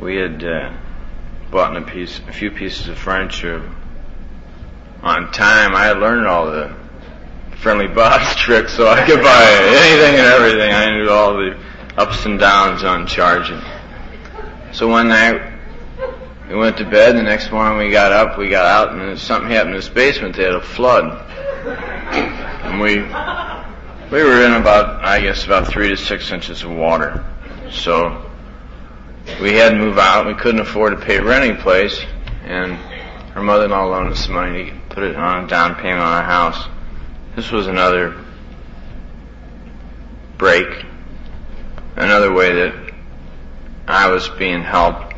we 0.00 0.16
had 0.16 0.42
uh, 0.42 0.72
bought 1.50 1.76
a 1.76 1.82
piece, 1.82 2.18
a 2.28 2.32
few 2.32 2.50
pieces 2.50 2.88
of 2.88 2.98
furniture 2.98 3.70
on 5.02 5.30
time. 5.30 5.74
I 5.74 5.84
had 5.84 5.98
learned 5.98 6.26
all 6.26 6.46
the 6.50 6.74
friendly 7.58 7.86
boss 7.94 8.34
tricks, 8.36 8.74
so 8.74 8.88
I 8.88 9.06
could 9.06 9.22
buy 9.22 9.44
anything 9.44 10.16
and 10.16 10.26
everything. 10.26 10.72
I 10.72 10.90
knew 10.90 11.10
all 11.10 11.34
the 11.34 11.58
ups 12.00 12.24
and 12.24 12.38
downs 12.38 12.82
on 12.82 13.06
charging. 13.06 13.60
So 14.72 14.88
one 14.88 15.08
night 15.08 15.52
we 16.48 16.54
went 16.54 16.78
to 16.78 16.84
bed. 16.84 17.14
The 17.14 17.22
next 17.22 17.52
morning 17.52 17.76
we 17.76 17.92
got 17.92 18.10
up, 18.10 18.38
we 18.38 18.48
got 18.48 18.64
out, 18.64 18.96
and 18.96 19.18
something 19.18 19.50
happened 19.50 19.74
in 19.74 19.76
this 19.76 19.90
basement. 19.90 20.34
They 20.34 20.44
had 20.44 20.54
a 20.54 20.62
flood, 20.62 21.04
and 22.64 22.80
we 22.80 23.02
we 24.10 24.24
were 24.24 24.46
in 24.46 24.54
about 24.54 25.04
I 25.04 25.20
guess 25.20 25.44
about 25.44 25.68
three 25.68 25.90
to 25.90 25.96
six 25.96 26.32
inches 26.32 26.62
of 26.62 26.70
water. 26.70 27.22
So 27.70 28.30
we 29.42 29.52
had 29.52 29.72
to 29.72 29.76
move 29.76 29.98
out. 29.98 30.26
We 30.26 30.34
couldn't 30.34 30.62
afford 30.62 30.98
to 30.98 31.04
pay 31.04 31.20
rent 31.20 31.44
any 31.44 31.60
place, 31.60 32.00
and 32.44 32.76
her 33.34 33.42
mother-in-law 33.42 33.84
loaned 33.84 34.12
us 34.12 34.24
some 34.24 34.34
money 34.34 34.70
to 34.70 34.94
put 34.94 35.04
it 35.04 35.16
on 35.16 35.44
a 35.44 35.46
down 35.48 35.74
payment 35.74 36.00
on 36.00 36.22
a 36.22 36.24
house. 36.24 36.66
This 37.36 37.52
was 37.52 37.66
another 37.66 38.24
break, 40.38 40.86
another 41.96 42.32
way 42.32 42.52
that 42.52 42.92
I 43.86 44.08
was 44.08 44.28
being 44.28 44.62
helped 44.62 45.10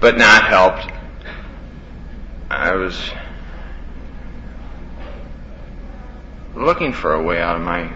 but 0.00 0.16
not 0.16 0.44
helped. 0.44 0.90
I 2.50 2.74
was 2.74 3.10
looking 6.56 6.92
for 6.92 7.14
a 7.14 7.22
way 7.22 7.40
out 7.40 7.56
of 7.56 7.62
my 7.62 7.92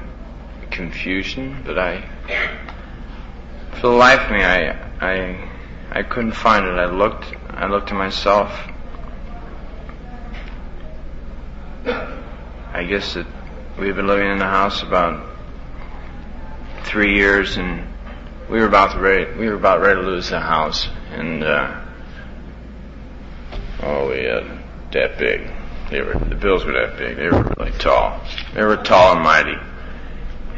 confusion, 0.71 1.63
but 1.65 1.79
I, 1.79 2.03
for 3.73 3.89
the 3.89 3.89
life 3.89 4.21
of 4.21 4.31
me, 4.31 4.45
I, 4.45 4.71
I, 5.01 5.51
I 5.91 6.03
couldn't 6.03 6.33
find 6.33 6.67
it. 6.67 6.79
I 6.79 6.87
looked, 6.87 7.35
I 7.49 7.67
looked 7.67 7.91
at 7.91 7.97
myself. 7.97 8.53
I 11.87 12.85
guess 12.85 13.15
that 13.15 13.27
we've 13.79 13.97
been 13.97 14.07
living 14.07 14.31
in 14.31 14.39
the 14.39 14.45
house 14.45 14.83
about 14.83 15.34
three 16.85 17.17
years, 17.17 17.57
and 17.57 17.87
we 18.49 18.61
were 18.61 18.67
about 18.67 18.93
to 18.93 19.01
ready. 19.01 19.33
We 19.39 19.49
were 19.49 19.55
about 19.55 19.81
ready 19.81 20.01
to 20.01 20.07
lose 20.07 20.31
the 20.31 20.41
house, 20.41 20.89
and 21.13 21.43
uh, 21.43 21.81
oh, 23.83 24.11
we 24.11 24.25
had 24.25 24.45
that 24.93 25.19
big. 25.19 25.51
They 25.91 26.01
were 26.01 26.15
the 26.15 26.35
bills 26.35 26.65
were 26.65 26.73
that 26.73 26.97
big. 26.99 27.17
They 27.17 27.29
were 27.29 27.43
really 27.57 27.73
tall. 27.79 28.21
They 28.55 28.63
were 28.63 28.77
tall 28.77 29.15
and 29.15 29.23
mighty, 29.23 29.57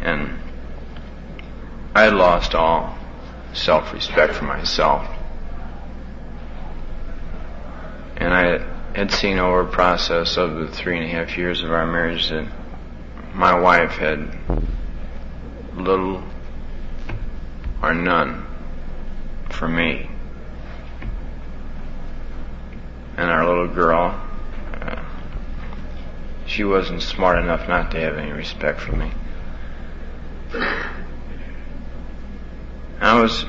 and 0.02 0.38
I 1.94 2.02
had 2.02 2.14
lost 2.14 2.54
all 2.54 2.98
self-respect 3.54 4.34
for 4.34 4.44
myself, 4.44 5.08
and 8.16 8.34
I 8.34 8.58
had 8.94 9.10
seen 9.10 9.38
over 9.38 9.60
a 9.60 9.66
process 9.66 10.36
of 10.36 10.54
the 10.54 10.68
three 10.68 10.96
and 10.96 11.04
a 11.04 11.08
half 11.08 11.36
years 11.36 11.62
of 11.62 11.70
our 11.70 11.86
marriage 11.86 12.30
that 12.30 12.46
my 13.34 13.58
wife 13.58 13.92
had 13.92 14.38
little 15.76 16.22
or 17.82 17.94
none 17.94 18.44
for 19.50 19.68
me. 19.68 20.08
And 23.16 23.30
our 23.30 23.46
little 23.46 23.68
girl, 23.68 24.20
uh, 24.80 25.02
she 26.46 26.64
wasn't 26.64 27.02
smart 27.02 27.38
enough 27.38 27.68
not 27.68 27.90
to 27.92 28.00
have 28.00 28.16
any 28.16 28.32
respect 28.32 28.80
for 28.80 28.92
me. 28.92 29.10
I 33.00 33.20
was, 33.20 33.44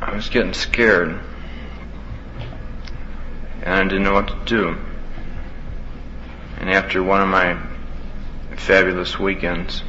I 0.00 0.14
was 0.14 0.28
getting 0.28 0.54
scared 0.54 1.18
and 3.62 3.74
I 3.74 3.82
didn't 3.84 4.02
know 4.02 4.14
what 4.14 4.28
to 4.28 4.36
do. 4.44 4.76
And 6.58 6.70
after 6.70 7.02
one 7.02 7.22
of 7.22 7.28
my 7.28 7.58
fabulous 8.56 9.18
weekends, 9.18 9.82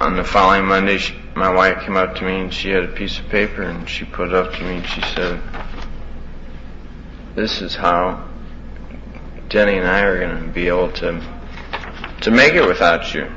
on 0.00 0.16
the 0.16 0.22
following 0.22 0.64
Monday, 0.64 0.98
she, 0.98 1.14
my 1.34 1.52
wife 1.52 1.80
came 1.82 1.96
up 1.96 2.14
to 2.16 2.24
me 2.24 2.40
and 2.40 2.54
she 2.54 2.70
had 2.70 2.84
a 2.84 2.88
piece 2.88 3.18
of 3.18 3.28
paper 3.28 3.62
and 3.62 3.88
she 3.88 4.04
put 4.04 4.28
it 4.28 4.34
up 4.34 4.52
to 4.52 4.62
me 4.62 4.76
and 4.76 4.86
she 4.86 5.00
said, 5.00 5.40
"This 7.34 7.60
is 7.60 7.74
how 7.74 8.28
Denny 9.48 9.76
and 9.76 9.88
I 9.88 10.02
are 10.02 10.20
going 10.20 10.44
to 10.44 10.48
be 10.52 10.68
able 10.68 10.92
to 10.92 11.20
to 12.20 12.30
make 12.30 12.54
it 12.54 12.66
without 12.66 13.12
you." 13.12 13.28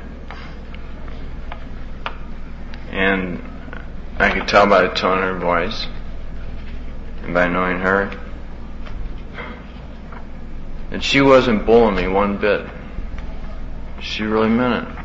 And 2.92 3.42
I 4.18 4.30
could 4.30 4.46
tell 4.46 4.66
by 4.66 4.82
the 4.82 4.94
tone 4.94 5.18
of 5.18 5.34
her 5.34 5.38
voice 5.40 5.86
and 7.24 7.34
by 7.34 7.48
knowing 7.48 7.80
her 7.80 8.10
that 10.90 11.02
she 11.02 11.20
wasn't 11.22 11.66
bullying 11.66 11.96
me 11.96 12.06
one 12.06 12.36
bit. 12.36 12.66
She 14.00 14.24
really 14.24 14.50
meant 14.50 14.88
it. 14.88 15.01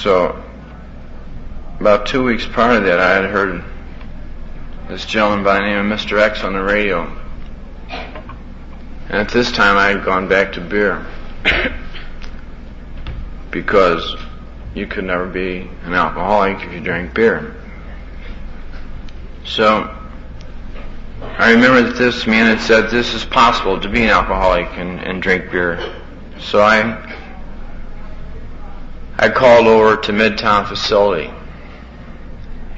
So, 0.00 0.42
about 1.78 2.06
two 2.06 2.24
weeks 2.24 2.46
prior 2.46 2.80
to 2.80 2.86
that, 2.86 2.98
I 2.98 3.10
had 3.16 3.24
heard 3.26 3.62
this 4.88 5.04
gentleman 5.04 5.44
by 5.44 5.56
the 5.56 5.66
name 5.66 5.92
of 5.92 5.98
Mr. 5.98 6.18
X 6.18 6.42
on 6.42 6.54
the 6.54 6.62
radio. 6.62 7.04
And 7.90 9.12
at 9.12 9.28
this 9.28 9.52
time, 9.52 9.76
I 9.76 9.88
had 9.88 10.02
gone 10.02 10.26
back 10.26 10.52
to 10.52 10.62
beer. 10.62 11.04
because 13.50 14.16
you 14.74 14.86
could 14.86 15.04
never 15.04 15.26
be 15.26 15.68
an 15.84 15.92
alcoholic 15.92 16.64
if 16.64 16.72
you 16.72 16.80
drank 16.80 17.12
beer. 17.12 17.54
So, 19.44 19.94
I 21.20 21.52
remember 21.52 21.82
that 21.82 21.98
this 21.98 22.26
man 22.26 22.46
had 22.46 22.64
said 22.66 22.90
this 22.90 23.12
is 23.12 23.26
possible 23.26 23.78
to 23.78 23.88
be 23.90 24.04
an 24.04 24.08
alcoholic 24.08 24.66
and, 24.78 24.98
and 24.98 25.20
drink 25.22 25.50
beer. 25.50 25.94
So 26.38 26.62
I 26.62 27.18
I 29.22 29.28
called 29.28 29.66
over 29.66 29.98
to 29.98 30.12
Midtown 30.12 30.66
facility 30.66 31.30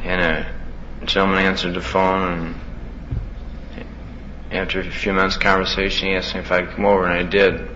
and 0.02 0.20
a 0.20 1.06
gentleman 1.06 1.44
answered 1.44 1.74
the 1.74 1.80
phone 1.80 2.56
and 3.76 3.86
after 4.50 4.80
a 4.80 4.90
few 4.90 5.12
minutes 5.12 5.36
conversation 5.36 6.08
he 6.08 6.14
asked 6.16 6.34
me 6.34 6.40
if 6.40 6.50
I'd 6.50 6.68
come 6.70 6.84
over 6.84 7.06
and 7.06 7.14
I 7.14 7.22
did 7.22 7.70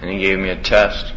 and 0.00 0.10
he 0.10 0.18
gave 0.18 0.36
me 0.36 0.48
a 0.48 0.60
test 0.60 1.12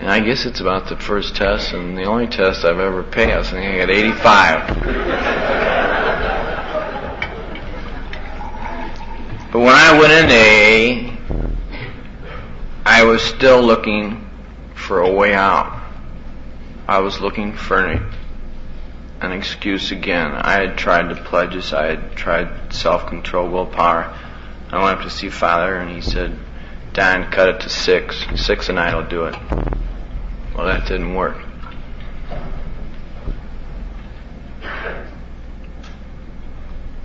And 0.00 0.10
I 0.10 0.20
guess 0.20 0.46
it's 0.46 0.60
about 0.60 0.88
the 0.88 0.96
first 0.96 1.36
test 1.36 1.74
and 1.74 1.96
the 1.96 2.04
only 2.04 2.26
test 2.26 2.64
I've 2.64 2.78
ever 2.78 3.02
passed. 3.02 3.52
I 3.54 3.60
think 3.60 3.74
I 3.74 3.78
got 3.78 3.90
85. 3.90 4.68
but 9.50 9.58
when 9.60 9.74
I 9.74 9.98
went 9.98 10.12
into 10.12 10.34
AA, 10.34 11.03
I 12.94 13.02
was 13.02 13.22
still 13.22 13.60
looking 13.60 14.24
for 14.76 15.00
a 15.00 15.12
way 15.12 15.34
out. 15.34 15.82
I 16.86 17.00
was 17.00 17.20
looking 17.20 17.56
for 17.56 17.84
an, 17.84 19.32
excuse 19.32 19.90
again. 19.90 20.30
I 20.30 20.60
had 20.60 20.78
tried 20.78 21.08
the 21.10 21.20
pledges. 21.20 21.72
I 21.72 21.86
had 21.86 22.14
tried 22.14 22.72
self-control, 22.72 23.48
willpower. 23.48 24.16
I 24.70 24.80
went 24.80 24.98
up 24.98 25.02
to 25.02 25.10
see 25.10 25.28
Father 25.28 25.74
and 25.74 25.90
he 25.90 26.02
said, 26.02 26.38
Don, 26.92 27.32
cut 27.32 27.48
it 27.48 27.60
to 27.62 27.68
six. 27.68 28.24
Six 28.36 28.68
a 28.68 28.74
night 28.74 28.94
will 28.94 29.08
do 29.08 29.24
it. 29.24 29.34
Well, 30.54 30.66
that 30.66 30.86
didn't 30.86 31.16
work. 31.16 31.44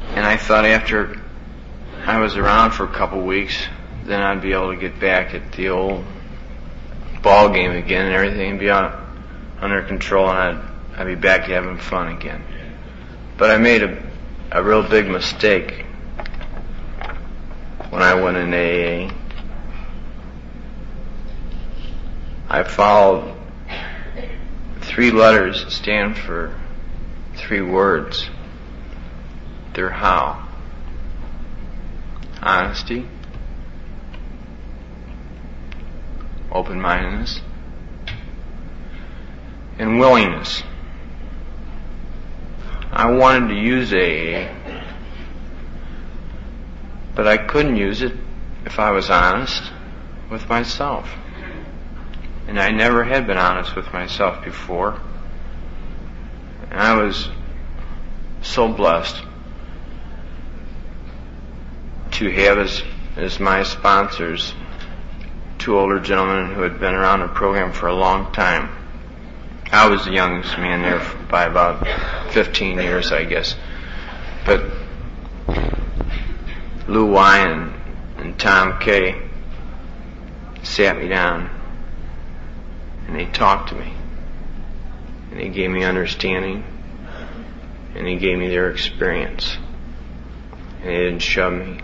And 0.10 0.24
I 0.24 0.38
thought 0.38 0.66
after 0.66 1.20
I 2.06 2.20
was 2.20 2.38
around 2.38 2.74
for 2.74 2.84
a 2.84 2.94
couple 2.94 3.24
weeks, 3.24 3.68
then 4.10 4.22
I'd 4.22 4.42
be 4.42 4.54
able 4.54 4.74
to 4.74 4.80
get 4.80 5.00
back 5.00 5.36
at 5.36 5.52
the 5.52 5.70
old 5.70 6.04
ball 7.22 7.50
game 7.50 7.72
again 7.72 8.08
and 8.08 8.16
everything 8.16 8.52
would 8.54 8.60
be 8.60 8.70
out 8.70 9.00
under 9.62 9.84
control 9.84 10.30
and 10.30 10.58
I'd, 10.58 11.02
I'd 11.02 11.06
be 11.06 11.16
back 11.16 11.46
to 11.46 11.54
having 11.54 11.78
fun 11.78 12.08
again. 12.16 12.44
But 13.38 13.52
I 13.52 13.58
made 13.58 13.84
a, 13.84 14.02
a 14.52 14.64
real 14.64 14.82
big 14.82 15.08
mistake 15.08 15.86
when 17.90 18.02
I 18.02 18.16
went 18.16 18.38
in 18.38 18.54
AA. 18.54 19.14
I 22.50 22.64
followed 22.64 23.36
three 24.82 25.12
letters 25.12 25.64
that 25.64 25.72
stand 25.72 26.18
for 26.18 26.60
three 27.36 27.62
words. 27.62 28.28
They're 29.74 29.92
how? 29.92 30.48
Honesty, 32.42 33.08
open 36.52 36.82
mindedness, 36.82 37.42
and 39.78 40.00
willingness. 40.00 40.64
I 42.92 43.12
wanted 43.12 43.50
to 43.50 43.56
use 43.56 43.94
AA, 43.94 44.52
but 47.16 47.28
I 47.28 47.38
couldn't 47.38 47.76
use 47.76 48.02
it 48.02 48.14
if 48.66 48.80
I 48.80 48.92
was 48.92 49.10
honest 49.10 49.72
with 50.30 50.48
myself. 50.50 51.10
And 52.48 52.60
I 52.60 52.72
never 52.72 53.04
had 53.04 53.28
been 53.28 53.38
honest 53.38 53.76
with 53.76 53.94
myself 53.94 54.44
before. 54.44 55.00
And 56.72 56.80
I 56.80 56.96
was 56.96 57.30
so 58.42 58.68
blessed 58.68 59.24
to 62.12 62.30
have 62.32 62.58
as, 62.58 62.84
as 63.16 63.40
my 63.40 63.64
sponsors 63.64 64.54
two 65.70 65.78
older 65.78 66.00
gentlemen 66.00 66.56
who 66.56 66.64
had 66.64 66.80
been 66.80 66.96
around 66.96 67.20
the 67.20 67.28
program 67.28 67.72
for 67.72 67.86
a 67.86 67.94
long 67.94 68.34
time. 68.34 68.76
I 69.72 69.88
was 69.88 70.04
the 70.04 70.12
youngest 70.12 70.58
man 70.58 70.82
there 70.82 71.00
by 71.30 71.44
about 71.44 71.86
15 72.34 72.80
years, 72.80 73.12
I 73.12 73.24
guess. 73.24 73.56
But 74.48 74.66
Lou 76.88 77.12
Y 77.12 77.38
and, 77.38 77.76
and 78.18 78.40
Tom 78.40 78.80
K 78.80 79.22
sat 80.64 80.98
me 80.98 81.08
down 81.08 81.52
and 83.06 83.16
they 83.16 83.28
talked 83.28 83.70
to 83.70 83.76
me. 83.76 83.94
And 85.30 85.40
they 85.40 85.50
gave 85.50 85.70
me 85.70 85.84
understanding. 85.84 86.64
And 87.94 88.08
they 88.08 88.16
gave 88.16 88.40
me 88.40 88.48
their 88.48 88.72
experience. 88.72 89.56
And 90.82 90.90
they 90.90 90.98
didn't 90.98 91.20
shove 91.20 91.54
me. 91.54 91.80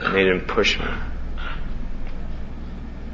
And 0.00 0.16
they 0.16 0.24
didn't 0.24 0.48
push 0.48 0.80
me. 0.80 0.86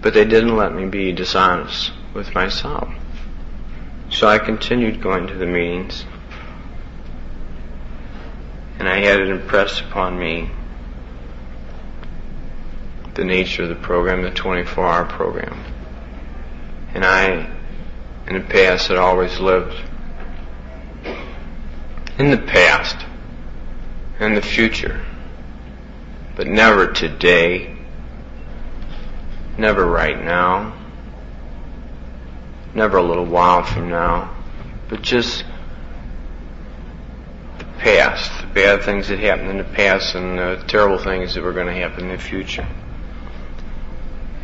But 0.02 0.14
they 0.14 0.24
didn't 0.24 0.56
let 0.56 0.74
me 0.74 0.86
be 0.86 1.12
dishonest 1.12 1.92
with 2.14 2.34
myself. 2.34 2.88
So 4.10 4.26
I 4.26 4.38
continued 4.38 5.00
going 5.00 5.26
to 5.28 5.34
the 5.34 5.46
meetings. 5.46 6.04
And 8.78 8.88
I 8.88 8.98
had 8.98 9.20
it 9.20 9.28
impressed 9.28 9.82
upon 9.82 10.18
me 10.18 10.50
the 13.14 13.24
nature 13.24 13.64
of 13.64 13.68
the 13.68 13.74
program, 13.74 14.22
the 14.22 14.30
24 14.30 14.86
hour 14.86 15.04
program. 15.04 15.62
And 16.94 17.04
I, 17.04 17.50
in 18.26 18.34
the 18.34 18.40
past, 18.40 18.88
had 18.88 18.96
always 18.96 19.38
lived 19.38 19.76
in 22.18 22.30
the 22.30 22.38
past 22.38 22.96
and 24.18 24.36
the 24.36 24.42
future. 24.42 25.04
but 26.36 26.46
never 26.46 26.90
today, 26.90 27.69
never 29.58 29.84
right 29.84 30.22
now, 30.22 30.76
never 32.74 32.98
a 32.98 33.02
little 33.02 33.24
while 33.24 33.64
from 33.64 33.88
now, 33.88 34.36
but 34.88 35.02
just 35.02 35.44
the 37.58 37.64
past, 37.78 38.40
the 38.40 38.46
bad 38.48 38.82
things 38.82 39.08
that 39.08 39.18
happened 39.18 39.50
in 39.50 39.58
the 39.58 39.64
past 39.64 40.14
and 40.14 40.38
the 40.38 40.64
terrible 40.66 40.98
things 40.98 41.34
that 41.34 41.42
were 41.42 41.52
going 41.52 41.66
to 41.66 41.72
happen 41.72 42.04
in 42.04 42.16
the 42.16 42.22
future. 42.22 42.66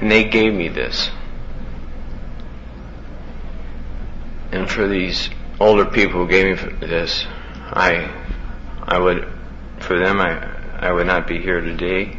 And 0.01 0.11
they 0.11 0.25
gave 0.25 0.53
me 0.53 0.69
this. 0.69 1.11
And 4.53 4.71
for 4.71 4.87
these 4.89 5.29
older 5.59 5.87
people 5.87 6.25
who 6.25 6.29
gave 6.29 6.63
me 6.63 6.87
this, 6.87 7.27
I, 7.55 8.11
I 8.83 8.99
would, 8.99 9.27
for 9.81 9.99
them, 9.99 10.21
I, 10.21 10.57
I 10.79 10.93
would 10.93 11.07
not 11.07 11.27
be 11.27 11.41
here 11.41 11.61
today, 11.61 12.17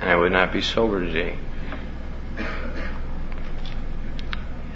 and 0.00 0.10
I 0.10 0.14
would 0.14 0.32
not 0.32 0.52
be 0.52 0.60
sober 0.60 1.00
today. 1.00 1.38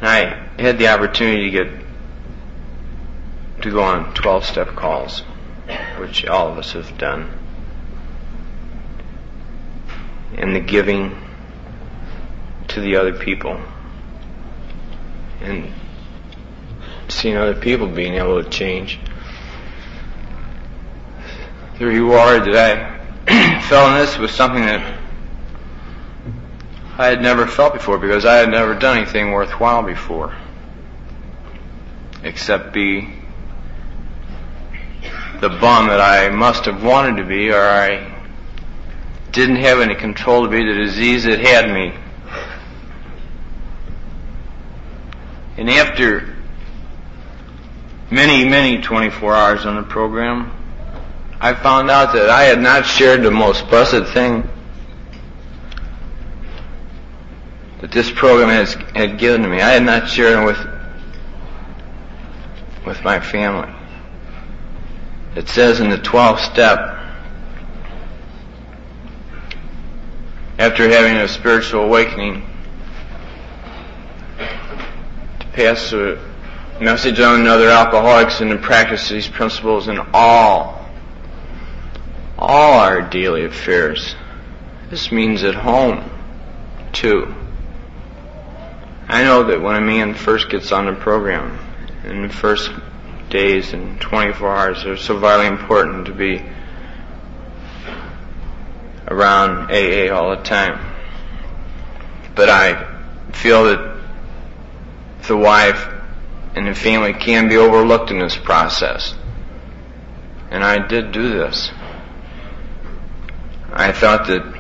And 0.01 0.07
I 0.07 0.63
had 0.63 0.79
the 0.79 0.89
opportunity 0.89 1.51
to 1.51 1.65
get 1.65 1.87
to 3.63 3.71
go 3.71 3.83
on 3.83 4.15
12 4.15 4.45
step 4.45 4.69
calls, 4.69 5.21
which 5.99 6.25
all 6.27 6.49
of 6.49 6.59
us 6.59 6.73
have 6.73 6.97
done. 6.99 7.31
And 10.37 10.55
the 10.55 10.61
giving 10.61 11.17
to 12.69 12.81
the 12.81 12.97
other 12.97 13.13
people. 13.13 13.61
And 15.41 15.73
seeing 17.09 17.37
other 17.37 17.55
people 17.55 17.89
being 17.89 18.15
able 18.15 18.43
to 18.43 18.49
change. 18.49 19.01
The 21.79 21.87
reward 21.87 22.45
that 22.45 22.99
I 23.27 23.61
felt 23.69 23.93
in 23.93 23.99
this 23.99 24.19
was 24.19 24.31
something 24.31 24.63
that 24.63 24.98
I 26.99 27.07
had 27.07 27.23
never 27.23 27.47
felt 27.47 27.75
before 27.75 27.97
because 27.97 28.25
I 28.25 28.35
had 28.39 28.51
never 28.51 28.75
done 28.75 28.99
anything 28.99 29.31
worthwhile 29.31 29.85
before. 29.85 30.37
Except 32.25 32.73
be 32.73 33.09
the 35.41 35.49
bum 35.49 35.87
that 35.87 36.01
I 36.01 36.29
must 36.31 36.65
have 36.65 36.83
wanted 36.83 37.19
to 37.19 37.25
be 37.25 37.53
or 37.53 37.61
I 37.63 38.21
didn't 39.31 39.57
have 39.57 39.79
any 39.79 39.95
control 39.95 40.43
to 40.43 40.51
be 40.51 40.65
the 40.65 40.75
disease 40.75 41.23
that 41.23 41.39
had 41.39 41.73
me. 41.73 41.95
And 45.57 45.71
after 45.71 46.35
many, 48.11 48.49
many 48.49 48.83
24 48.83 49.37
hours 49.37 49.67
on 49.67 49.77
the 49.77 49.85
program, 49.85 50.51
I 51.41 51.55
found 51.55 51.91
out 51.91 52.13
that 52.15 52.29
I 52.29 52.43
had 52.45 52.61
not 52.61 52.85
shared 52.85 53.23
the 53.23 53.31
most 53.31 53.69
blessed 53.69 54.13
thing 54.13 54.49
that 57.81 57.93
this 57.93 58.11
program 58.11 58.49
has 58.49 58.75
had 58.95 59.19
given 59.19 59.43
to 59.43 59.49
me. 59.49 59.61
I 59.61 59.71
had 59.71 59.85
not 59.85 60.09
shared 60.09 60.43
it 60.43 60.47
with 60.47 60.79
with 62.87 63.05
my 63.05 63.21
family. 63.21 63.73
It 65.37 65.49
says 65.49 65.79
in 65.79 65.91
the 65.91 65.99
12th 65.99 66.41
step, 66.53 66.79
after 70.59 70.89
having 70.89 71.17
a 71.19 71.29
spiritual 71.29 71.85
awakening, 71.85 72.45
to 74.39 75.47
pass 75.53 75.91
the 75.91 76.19
message 76.81 77.21
on 77.21 77.45
to 77.45 77.51
other 77.53 77.69
alcoholics 77.69 78.41
and 78.41 78.51
to 78.51 78.57
practice 78.57 79.09
these 79.09 79.29
principles 79.29 79.87
in 79.87 80.01
all, 80.15 80.89
all 82.39 82.81
our 82.81 83.03
daily 83.03 83.45
affairs. 83.45 84.17
This 84.89 85.13
means 85.13 85.45
at 85.45 85.55
home, 85.55 86.11
too. 86.93 87.35
I 89.09 89.25
know 89.25 89.45
that 89.45 89.63
when 89.63 89.75
a 89.75 89.81
man 89.81 90.13
first 90.13 90.51
gets 90.51 90.71
on 90.71 90.85
the 90.85 90.93
program, 90.93 91.59
in 92.05 92.29
the 92.29 92.29
first 92.29 92.71
days 93.31 93.73
and 93.73 93.99
24 93.99 94.57
hours, 94.57 94.85
they're 94.85 94.99
so 94.99 95.19
vitally 95.19 95.47
important 95.47 96.07
to 96.07 96.13
be 96.13 96.45
around 99.07 99.71
AA 99.71 100.15
all 100.15 100.37
the 100.37 100.43
time. 100.43 100.95
But 102.35 102.51
I 102.51 103.33
feel 103.33 103.65
that 103.65 103.99
the 105.27 105.37
wife 105.39 105.89
and 106.55 106.67
the 106.67 106.75
family 106.75 107.15
can 107.15 107.49
be 107.49 107.57
overlooked 107.57 108.11
in 108.11 108.19
this 108.19 108.37
process. 108.37 109.15
And 110.51 110.63
I 110.63 110.87
did 110.87 111.13
do 111.13 111.31
this. 111.31 111.71
I 113.73 113.93
thought 113.93 114.27
that 114.29 114.58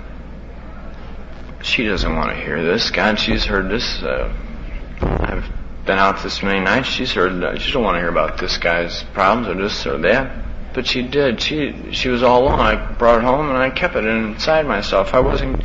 she 1.63 1.85
doesn't 1.85 2.15
want 2.15 2.31
to 2.31 2.37
hear 2.37 2.63
this. 2.63 2.91
God, 2.91 3.19
she's 3.19 3.45
heard 3.45 3.71
this. 3.71 4.03
Uh, 4.03 4.33
I've 5.23 5.51
been 5.85 5.99
out 5.99 6.23
this 6.23 6.43
many 6.43 6.61
nights. 6.61 6.89
She's 6.89 7.13
heard. 7.13 7.43
Uh, 7.43 7.59
she 7.59 7.73
don't 7.73 7.83
want 7.83 7.97
to 7.97 8.01
hear 8.01 8.09
about 8.09 8.39
this 8.39 8.59
guy's 8.59 9.03
problems 9.15 9.49
or 9.49 9.61
this 9.61 9.87
or 9.87 9.99
that. 9.99 10.45
But 10.75 10.87
she 10.87 11.03
did. 11.03 11.41
She 11.41 11.93
she 11.93 12.09
was 12.09 12.23
all 12.23 12.45
alone. 12.45 12.61
I 12.61 12.93
brought 12.93 13.19
it 13.19 13.25
home 13.25 13.49
and 13.49 13.59
I 13.59 13.71
kept 13.71 13.97
it 13.97 14.05
inside 14.05 14.67
myself. 14.67 15.15
I 15.15 15.21
wasn't 15.21 15.65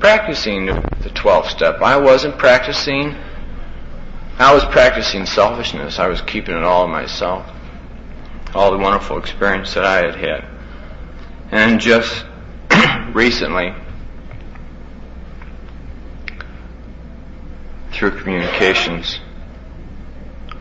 practicing 0.00 0.66
the 0.66 1.10
12th 1.10 1.50
step. 1.50 1.80
I 1.82 1.98
wasn't 1.98 2.38
practicing. 2.38 3.14
I 4.38 4.54
was 4.54 4.64
practicing 4.64 5.26
selfishness. 5.26 5.98
I 5.98 6.08
was 6.08 6.22
keeping 6.22 6.56
it 6.56 6.64
all 6.64 6.86
to 6.86 6.90
myself. 6.90 7.46
All 8.54 8.72
the 8.72 8.78
wonderful 8.78 9.18
experience 9.18 9.74
that 9.74 9.84
I 9.84 9.96
had 9.98 10.16
had. 10.16 10.44
And 11.52 11.80
just 11.80 12.24
recently, 13.14 13.74
through 18.00 18.18
communications, 18.18 19.20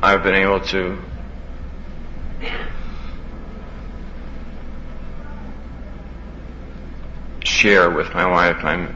I've 0.04 0.24
been 0.24 0.36
able 0.36 0.60
to 0.60 1.02
share 7.42 7.90
with 7.90 8.14
my 8.14 8.26
wife 8.26 8.62
my 8.62 8.90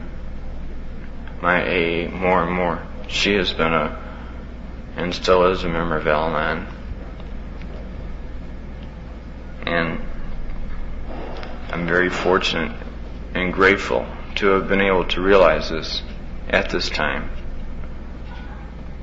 my 1.40 1.62
AA 1.62 2.10
more 2.10 2.42
and 2.42 2.52
more. 2.52 2.86
She 3.08 3.32
has 3.36 3.54
been 3.54 3.72
a 3.72 3.98
and 4.96 5.14
still 5.14 5.46
is 5.46 5.64
a 5.64 5.68
member 5.70 5.96
of 5.96 6.06
Al-Anon. 6.06 6.66
And 9.64 10.02
I'm 11.70 11.86
very 11.86 12.10
fortunate 12.10 12.76
and 13.32 13.54
grateful 13.54 14.06
to 14.34 14.48
have 14.48 14.68
been 14.68 14.82
able 14.82 15.06
to 15.06 15.22
realize 15.22 15.70
this 15.70 16.02
at 16.50 16.68
this 16.68 16.90
time 16.90 17.30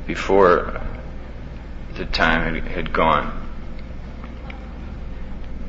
before 0.05 0.81
the 1.95 2.05
time 2.05 2.55
had, 2.55 2.93
gone. 2.93 3.37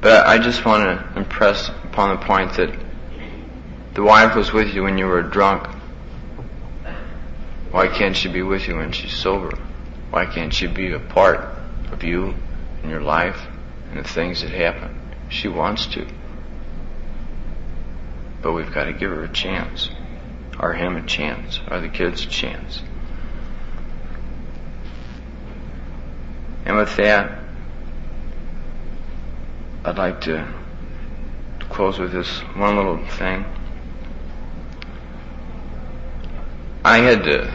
But 0.01 0.27
I 0.27 0.39
just 0.39 0.65
want 0.65 0.85
to 0.85 1.19
impress 1.19 1.69
upon 1.69 2.17
the 2.17 2.27
point 2.27 2.55
that 2.55 2.75
the 3.95 4.03
wife 4.03 4.35
was 4.35 4.53
with 4.53 4.75
you 4.75 4.83
when 4.83 4.99
you 4.99 5.07
were 5.07 5.23
drunk. 5.23 5.67
Why 7.71 7.89
can't 7.89 8.17
she 8.17 8.29
be 8.29 8.43
with 8.43 8.67
you 8.69 8.77
when 8.77 8.93
she's 8.93 9.13
sober? 9.13 9.57
Why 10.11 10.27
can't 10.27 10.53
she 10.53 10.67
be 10.67 10.93
a 10.93 10.99
part 10.99 11.41
of 11.91 12.03
you 12.05 12.35
and 12.83 12.91
your 12.91 13.01
life 13.01 13.41
and 13.91 14.05
the 14.05 14.09
things 14.09 14.43
that 14.43 14.51
happen? 14.51 14.99
She 15.29 15.49
wants 15.49 15.87
to. 15.87 16.07
But 18.43 18.53
we've 18.53 18.73
got 18.73 18.85
to 18.85 18.93
give 18.93 19.11
her 19.11 19.25
a 19.25 19.33
chance. 19.33 19.89
Or 20.59 20.75
him 20.75 20.97
a 20.97 21.07
chance. 21.07 21.61
Or 21.71 21.81
the 21.81 21.89
kids 21.89 22.25
a 22.25 22.29
chance. 22.29 22.83
And 26.65 26.77
with 26.77 26.97
that, 26.97 27.39
I'd 29.85 29.99
like 29.99 30.21
to 30.23 30.47
close 31.69 31.99
with 31.99 32.13
this 32.13 32.41
one 32.55 32.77
little 32.77 33.05
thing. 33.07 33.45
I 36.85 36.99
had 36.99 37.25
to 37.25 37.53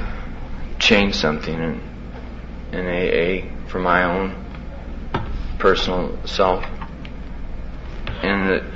change 0.80 1.16
something 1.16 1.54
in, 1.54 1.82
in 2.74 2.86
AA 2.86 3.68
for 3.68 3.80
my 3.80 4.04
own 4.04 4.46
personal 5.60 6.18
self. 6.26 6.66
And 8.24 8.50
the, 8.50 8.72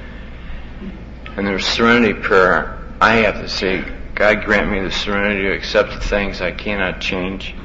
and 1.35 1.47
the 1.47 1.59
serenity 1.59 2.13
prayer, 2.13 2.77
I 3.01 3.15
have 3.17 3.35
to 3.41 3.49
say, 3.49 3.83
God 4.15 4.45
grant 4.45 4.71
me 4.71 4.79
the 4.81 4.91
serenity 4.91 5.43
to 5.43 5.51
accept 5.53 5.91
the 5.91 5.99
things 5.99 6.41
I 6.41 6.51
cannot 6.51 7.01
change 7.01 7.55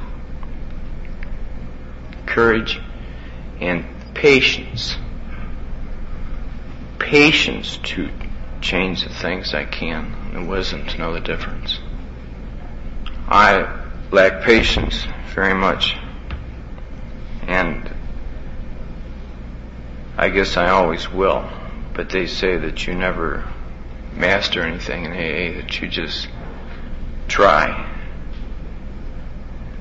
courage, 2.37 2.79
and 3.59 3.83
patience. 4.13 4.95
Patience 6.99 7.77
to 7.77 8.11
change 8.61 9.03
the 9.03 9.09
things 9.09 9.55
I 9.55 9.65
can, 9.65 10.13
and 10.35 10.47
wisdom 10.47 10.85
to 10.85 10.97
know 10.99 11.13
the 11.13 11.19
difference. 11.19 11.79
I 13.27 13.81
lack 14.11 14.43
patience 14.43 15.07
very 15.33 15.55
much, 15.55 15.97
and 17.47 17.91
I 20.15 20.29
guess 20.29 20.57
I 20.57 20.69
always 20.69 21.11
will, 21.11 21.49
but 21.95 22.11
they 22.11 22.27
say 22.27 22.55
that 22.55 22.85
you 22.85 22.93
never 22.93 23.51
master 24.13 24.61
anything 24.61 25.05
in 25.05 25.11
AA, 25.11 25.59
that 25.59 25.81
you 25.81 25.87
just 25.87 26.27
try 27.27 27.91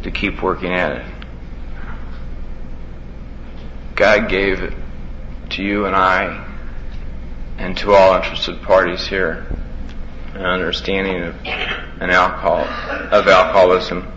to 0.04 0.10
keep 0.10 0.42
working 0.42 0.72
at 0.72 0.92
it. 0.92 1.15
God 3.96 4.28
gave 4.28 4.62
it 4.62 4.74
to 5.50 5.62
you 5.62 5.86
and 5.86 5.96
I 5.96 6.46
and 7.56 7.76
to 7.78 7.94
all 7.94 8.14
interested 8.14 8.60
parties 8.62 9.06
here 9.06 9.46
an 10.34 10.44
understanding 10.44 11.22
of 11.22 11.34
an 12.02 12.10
alcohol 12.10 12.60
of 13.10 13.26
alcoholism. 13.26 14.12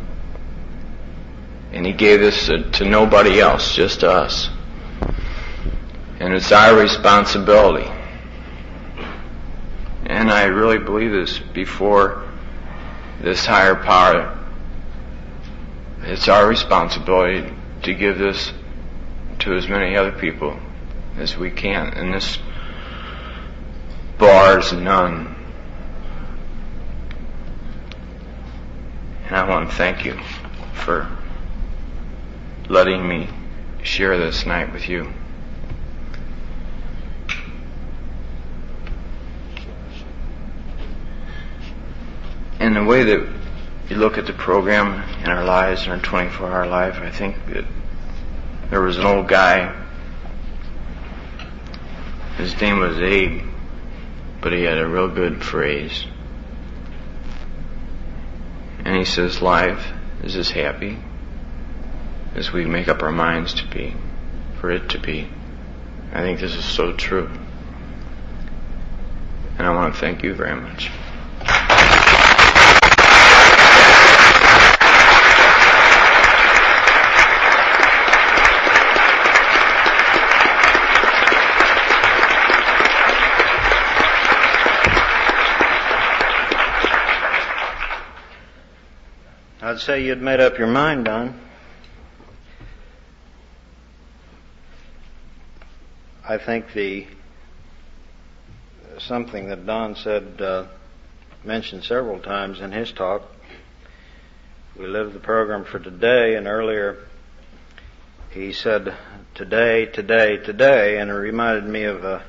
And 1.72 1.86
he 1.86 1.94
gave 1.94 2.20
this 2.20 2.48
to, 2.48 2.70
to 2.72 2.86
nobody 2.86 3.40
else, 3.40 3.74
just 3.74 4.02
to 4.02 4.12
us. 4.12 4.50
And 6.20 6.34
it's 6.34 6.52
our 6.52 6.78
responsibility. 6.78 7.90
And 10.06 10.30
I 10.30 10.46
really 10.46 10.80
believe 10.80 11.12
this 11.12 11.40
before 11.40 12.28
this 13.22 13.46
higher 13.46 13.76
power. 13.76 14.38
It's 16.02 16.28
our 16.28 16.48
responsibility 16.48 17.54
to 17.84 17.94
give 17.94 18.18
this 18.18 18.52
to 19.40 19.56
as 19.56 19.68
many 19.68 19.96
other 19.96 20.12
people 20.12 20.60
as 21.18 21.38
we 21.38 21.52
can. 21.52 21.88
And 21.94 22.14
this 22.14 22.38
bars 24.18 24.74
none. 24.74 25.36
And 29.28 29.36
I 29.36 29.48
want 29.48 29.70
to 29.70 29.76
thank 29.76 30.06
you 30.06 30.20
for 30.74 31.10
letting 32.68 33.08
me 33.08 33.30
share 33.84 34.18
this 34.18 34.46
night 34.46 34.74
with 34.74 34.90
you. 34.90 35.14
And 42.60 42.76
the 42.76 42.84
way 42.84 43.04
that 43.04 43.28
you 43.90 43.96
look 43.96 44.18
at 44.18 44.28
the 44.28 44.34
program 44.34 45.02
in 45.24 45.30
our 45.30 45.46
lives, 45.46 45.86
in 45.86 45.92
our 45.92 46.00
24 46.00 46.52
hour 46.52 46.68
life, 46.68 46.96
I 46.96 47.10
think 47.10 47.38
that 47.48 47.66
there 48.70 48.82
was 48.82 48.98
an 48.98 49.06
old 49.06 49.28
guy. 49.28 49.76
His 52.38 52.60
name 52.62 52.80
was 52.80 52.98
Abe, 53.00 53.42
but 54.42 54.54
he 54.54 54.64
had 54.64 54.78
a 54.78 54.88
real 54.88 55.10
good 55.10 55.44
phrase. 55.44 56.06
And 58.86 58.96
he 58.96 59.06
says, 59.06 59.42
Life 59.42 59.92
is 60.24 60.36
as 60.36 60.52
happy 60.52 60.98
as 62.36 62.54
we 62.54 62.66
make 62.66 62.88
up 62.88 63.04
our 63.04 63.12
minds 63.12 63.54
to 63.56 63.68
be, 63.68 63.96
for 64.60 64.72
it 64.72 64.90
to 64.90 65.00
be. 65.00 65.28
I 66.14 66.22
think 66.22 66.40
this 66.40 66.56
is 66.56 66.66
so 66.66 66.94
true. 66.94 67.30
And 69.58 69.68
I 69.68 69.76
want 69.76 69.94
to 69.94 70.00
thank 70.00 70.24
you 70.24 70.34
very 70.34 70.56
much. 70.56 70.90
I'd 89.80 89.86
say 89.86 90.04
you'd 90.04 90.22
made 90.22 90.42
up 90.42 90.58
your 90.58 90.68
mind, 90.68 91.06
Don. 91.06 91.40
I 96.28 96.38
think 96.38 96.74
the 96.74 97.08
something 98.98 99.48
that 99.48 99.66
Don 99.66 99.96
said 99.96 100.42
uh, 100.42 100.66
mentioned 101.46 101.86
several 101.86 102.20
times 102.20 102.60
in 102.60 102.74
his 102.74 102.92
talk. 102.92 103.22
We 104.78 104.86
live 104.86 105.14
the 105.14 105.20
program 105.20 105.64
for 105.64 105.80
today, 105.80 106.36
and 106.36 106.46
earlier 106.46 106.98
he 108.32 108.52
said 108.52 108.94
today, 109.34 109.86
today, 109.86 110.36
today, 110.36 110.98
and 110.98 111.10
it 111.10 111.14
reminded 111.14 111.64
me 111.64 111.86
of 111.86 112.04
a 112.04 112.22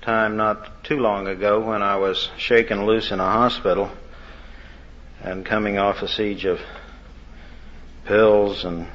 time 0.00 0.36
not 0.36 0.84
too 0.84 1.00
long 1.00 1.26
ago 1.26 1.58
when 1.58 1.82
I 1.82 1.96
was 1.96 2.30
shaken 2.36 2.86
loose 2.86 3.10
in 3.10 3.18
a 3.18 3.24
hospital 3.24 3.90
and 5.22 5.46
coming 5.46 5.78
off 5.78 6.02
a 6.02 6.08
siege 6.08 6.44
of 6.44 6.58
pills 8.04 8.64
and 8.64 8.88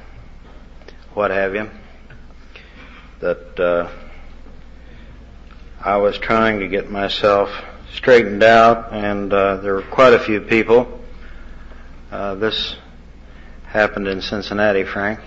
what 1.14 1.30
have 1.30 1.54
you. 1.54 1.70
That 3.20 3.58
uh, 3.58 3.90
I 5.82 5.96
was 5.96 6.18
trying 6.18 6.60
to 6.60 6.68
get 6.68 6.90
myself 6.90 7.48
straightened 7.94 8.42
out, 8.42 8.92
and 8.92 9.32
uh, 9.32 9.56
there 9.56 9.74
were 9.74 9.82
quite 9.82 10.12
a 10.12 10.18
few 10.18 10.42
people. 10.42 11.00
Uh, 12.12 12.34
this 12.34 12.76
happened 13.64 14.06
in 14.06 14.20
Cincinnati, 14.20 14.84
Frank, 14.84 15.20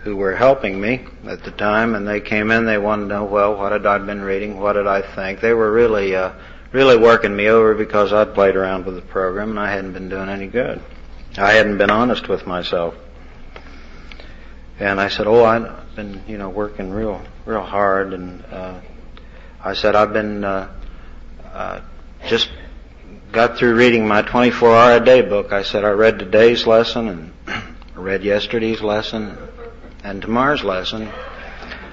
who 0.00 0.14
were 0.14 0.36
helping 0.36 0.78
me 0.78 1.06
at 1.26 1.42
the 1.42 1.50
time, 1.50 1.94
and 1.94 2.06
they 2.06 2.20
came 2.20 2.50
in. 2.50 2.66
They 2.66 2.78
wanted 2.78 3.04
to 3.04 3.08
know, 3.08 3.24
well, 3.24 3.56
what 3.56 3.72
had 3.72 3.86
I 3.86 3.96
been 3.98 4.20
reading? 4.20 4.60
What 4.60 4.74
did 4.74 4.86
I 4.86 5.14
think? 5.14 5.40
They 5.40 5.54
were 5.54 5.72
really, 5.72 6.14
uh, 6.14 6.32
really 6.72 6.96
working 6.96 7.34
me 7.34 7.48
over 7.48 7.74
because 7.74 8.12
I'd 8.12 8.34
played 8.34 8.56
around 8.56 8.86
with 8.86 8.94
the 8.94 9.02
program 9.02 9.50
and 9.50 9.60
I 9.60 9.70
hadn't 9.70 9.92
been 9.92 10.08
doing 10.08 10.28
any 10.28 10.46
good. 10.46 10.82
I 11.38 11.52
hadn't 11.52 11.78
been 11.78 11.90
honest 11.90 12.28
with 12.28 12.46
myself. 12.46 12.94
And 14.78 15.00
I 15.00 15.08
said, 15.08 15.26
"Oh, 15.26 15.44
I've 15.44 15.96
been, 15.96 16.22
you 16.28 16.36
know, 16.36 16.50
working 16.50 16.90
real, 16.90 17.22
real 17.46 17.62
hard, 17.62 18.12
and 18.12 18.44
uh, 18.46 18.80
I 19.66 19.74
said, 19.74 19.96
I've 19.96 20.12
been 20.12 20.44
uh, 20.44 20.72
uh, 21.52 21.80
just 22.28 22.48
got 23.32 23.58
through 23.58 23.74
reading 23.74 24.06
my 24.06 24.22
24 24.22 24.76
hour 24.76 24.96
a 24.96 25.04
day 25.04 25.22
book. 25.22 25.52
I 25.52 25.62
said, 25.62 25.84
I 25.84 25.90
read 25.90 26.20
today's 26.20 26.68
lesson 26.68 27.08
and 27.08 27.32
read 27.96 28.22
yesterday's 28.22 28.80
lesson 28.80 29.36
and 30.04 30.22
tomorrow's 30.22 30.62
lesson. 30.62 31.10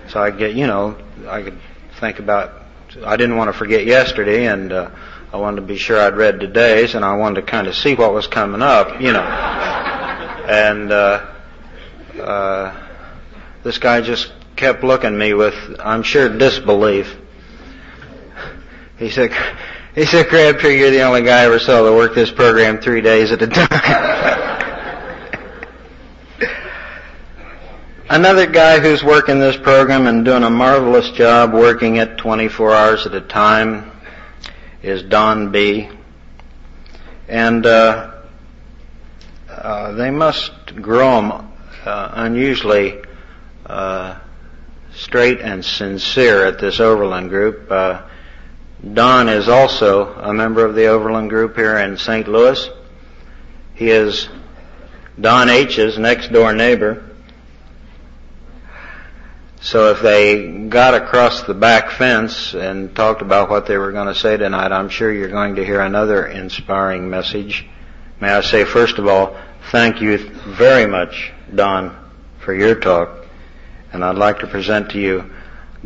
So 0.09 0.21
I 0.21 0.29
get, 0.29 0.53
you 0.53 0.67
know, 0.67 0.97
I 1.27 1.41
could 1.41 1.57
think 1.99 2.19
about, 2.19 2.62
I 3.03 3.17
didn't 3.17 3.38
want 3.38 3.49
to 3.49 3.58
forget 3.58 3.86
yesterday 3.86 4.47
and, 4.47 4.71
uh, 4.71 4.89
I 5.32 5.38
wanted 5.38 5.62
to 5.62 5.67
be 5.67 5.77
sure 5.77 5.99
I'd 5.99 6.15
read 6.15 6.39
today's 6.39 6.95
and 6.95 7.03
I 7.03 7.15
wanted 7.15 7.41
to 7.41 7.47
kind 7.47 7.67
of 7.67 7.75
see 7.75 7.95
what 7.95 8.13
was 8.13 8.27
coming 8.27 8.62
up, 8.62 9.01
you 9.01 9.12
know. 9.12 9.21
and, 10.47 10.91
uh, 10.91 11.25
uh, 12.21 12.89
this 13.63 13.77
guy 13.77 14.01
just 14.01 14.32
kept 14.56 14.84
looking 14.84 15.08
at 15.08 15.13
me 15.13 15.34
with, 15.34 15.56
I'm 15.79 16.03
sure, 16.03 16.29
disbelief. 16.29 17.15
He 18.97 19.10
said, 19.10 19.34
he 19.95 20.06
said, 20.06 20.27
Crabtree, 20.27 20.79
you're 20.79 20.91
the 20.91 21.01
only 21.01 21.23
guy 21.23 21.41
I 21.41 21.45
ever 21.45 21.60
saw 21.60 21.84
that 21.84 21.93
worked 21.93 22.15
this 22.15 22.32
program 22.32 22.79
three 22.79 23.01
days 23.01 23.32
at 23.32 23.41
a 23.41 23.47
time. 23.47 24.49
Another 28.13 28.45
guy 28.45 28.80
who's 28.80 29.04
working 29.04 29.39
this 29.39 29.58
program 29.58 30.06
and 30.06 30.23
doing 30.23 30.43
a 30.43 30.49
marvelous 30.52 31.10
job 31.13 31.52
working 31.52 31.95
it 31.95 32.15
24 32.19 32.71
hours 32.71 33.08
at 33.08 33.15
a 33.15 33.21
time 33.21 33.89
is 34.84 35.02
Don 35.02 35.52
B. 35.52 35.89
And 37.28 37.65
uh, 37.65 38.12
uh, 39.49 39.93
they 39.93 40.12
must 40.12 40.76
grow 40.76 41.21
them 41.21 41.52
uh, 41.86 42.12
unusually 42.13 43.02
uh, 43.65 44.19
straight 44.93 45.39
and 45.41 45.65
sincere 45.65 46.45
at 46.45 46.60
this 46.60 46.80
Overland 46.80 47.30
group. 47.30 47.71
Uh, 47.71 48.04
Don 48.93 49.28
is 49.28 49.49
also 49.49 50.13
a 50.13 50.32
member 50.32 50.63
of 50.63 50.76
the 50.76 50.86
Overland 50.86 51.32
Group 51.32 51.56
here 51.56 51.80
in 51.80 51.97
St. 51.97 52.28
Louis. 52.28 52.69
He 53.73 53.89
is 53.89 54.30
Don 55.19 55.49
H's 55.49 55.97
next 55.97 56.32
door 56.32 56.54
neighbor. 56.54 57.10
So 59.63 59.91
if 59.91 60.02
they 60.02 60.45
got 60.67 60.93
across 60.93 61.43
the 61.43 61.54
back 61.54 61.91
fence 61.91 62.54
and 62.54 62.93
talked 62.93 63.21
about 63.21 63.49
what 63.49 63.65
they 63.65 63.78
were 63.78 63.93
going 63.93 64.10
to 64.10 64.15
say 64.15 64.36
tonight, 64.36 64.73
I'm 64.73 64.89
sure 64.89 65.10
you're 65.10 65.30
going 65.30 65.56
to 65.56 65.63
hear 65.63 65.80
another 65.80 66.28
inspiring 66.28 67.10
message. 67.10 67.65
May 68.19 68.28
I 68.28 68.41
say, 68.41 68.65
first 68.65 68.97
of 68.97 69.08
all, 69.08 69.38
thank 69.71 70.02
you 70.02 70.17
very 70.17 70.86
much, 70.86 71.32
Don, 71.56 71.97
for 72.39 72.54
your 72.54 72.76
talk. 72.76 73.26
And 73.93 74.04
I'd 74.04 74.17
like 74.17 74.39
to 74.39 74.47
present 74.47 74.91
to 74.91 74.99
you 74.99 75.32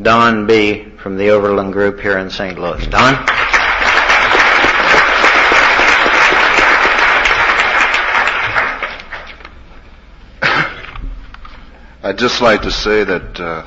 Don 0.01 0.47
B. 0.47 0.85
from 0.97 1.15
the 1.15 1.29
Overland 1.29 1.71
Group 1.71 1.99
here 1.99 2.17
in 2.17 2.31
St. 2.31 2.57
Louis. 2.57 2.83
Don? 2.87 3.13
I'd 12.07 12.17
just 12.17 12.41
like 12.41 12.61
to 12.61 12.71
say 12.71 13.03
that 13.03 13.37
uh, 13.37 13.65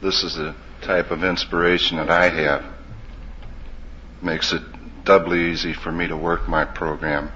this 0.00 0.24
is 0.24 0.36
the 0.36 0.54
type 0.80 1.10
of 1.10 1.22
inspiration 1.22 1.98
that 1.98 2.08
I 2.08 2.30
have. 2.30 2.64
Makes 4.22 4.54
it 4.54 4.62
doubly 5.04 5.50
easy 5.50 5.74
for 5.74 5.92
me 5.92 6.08
to 6.08 6.16
work 6.16 6.48
my 6.48 6.64
program. 6.64 7.30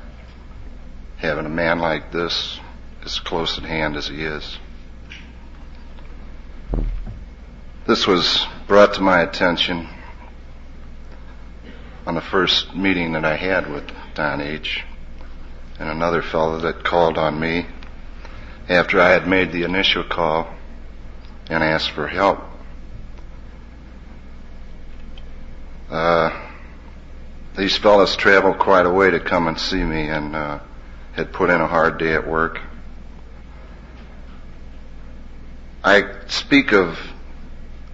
Having 1.18 1.44
a 1.44 1.50
man 1.50 1.80
like 1.80 2.10
this 2.10 2.58
as 3.04 3.20
close 3.20 3.58
at 3.58 3.64
hand 3.64 3.96
as 3.96 4.08
he 4.08 4.24
is. 4.24 4.58
This 7.86 8.06
was 8.06 8.46
brought 8.66 8.94
to 8.94 9.02
my 9.02 9.20
attention 9.20 9.86
on 12.06 12.14
the 12.14 12.22
first 12.22 12.74
meeting 12.74 13.12
that 13.12 13.26
I 13.26 13.36
had 13.36 13.70
with 13.70 13.84
Don 14.14 14.40
H. 14.40 14.82
and 15.78 15.90
another 15.90 16.22
fellow 16.22 16.58
that 16.60 16.84
called 16.84 17.18
on 17.18 17.38
me 17.38 17.66
after 18.68 19.00
I 19.00 19.10
had 19.10 19.26
made 19.28 19.52
the 19.52 19.64
initial 19.64 20.04
call 20.04 20.52
and 21.50 21.62
asked 21.62 21.90
for 21.90 22.08
help. 22.08 22.40
Uh, 25.90 26.30
these 27.56 27.76
fellows 27.76 28.16
traveled 28.16 28.58
quite 28.58 28.86
a 28.86 28.90
way 28.90 29.10
to 29.10 29.20
come 29.20 29.46
and 29.46 29.58
see 29.58 29.82
me 29.82 30.08
and 30.08 30.34
uh, 30.34 30.58
had 31.12 31.32
put 31.32 31.50
in 31.50 31.60
a 31.60 31.66
hard 31.66 31.98
day 31.98 32.14
at 32.14 32.26
work. 32.26 32.60
I 35.84 36.26
speak 36.28 36.72
of 36.72 36.98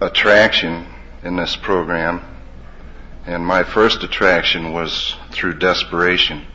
attraction 0.00 0.86
in 1.22 1.36
this 1.36 1.56
program, 1.56 2.22
and 3.26 3.44
my 3.44 3.64
first 3.64 4.02
attraction 4.02 4.72
was 4.72 5.16
through 5.32 5.58
desperation. 5.58 6.46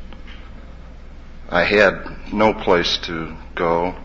I 1.50 1.64
had 1.64 2.34
no 2.34 2.54
place 2.54 2.98
to 3.04 3.36
go. 3.54 3.96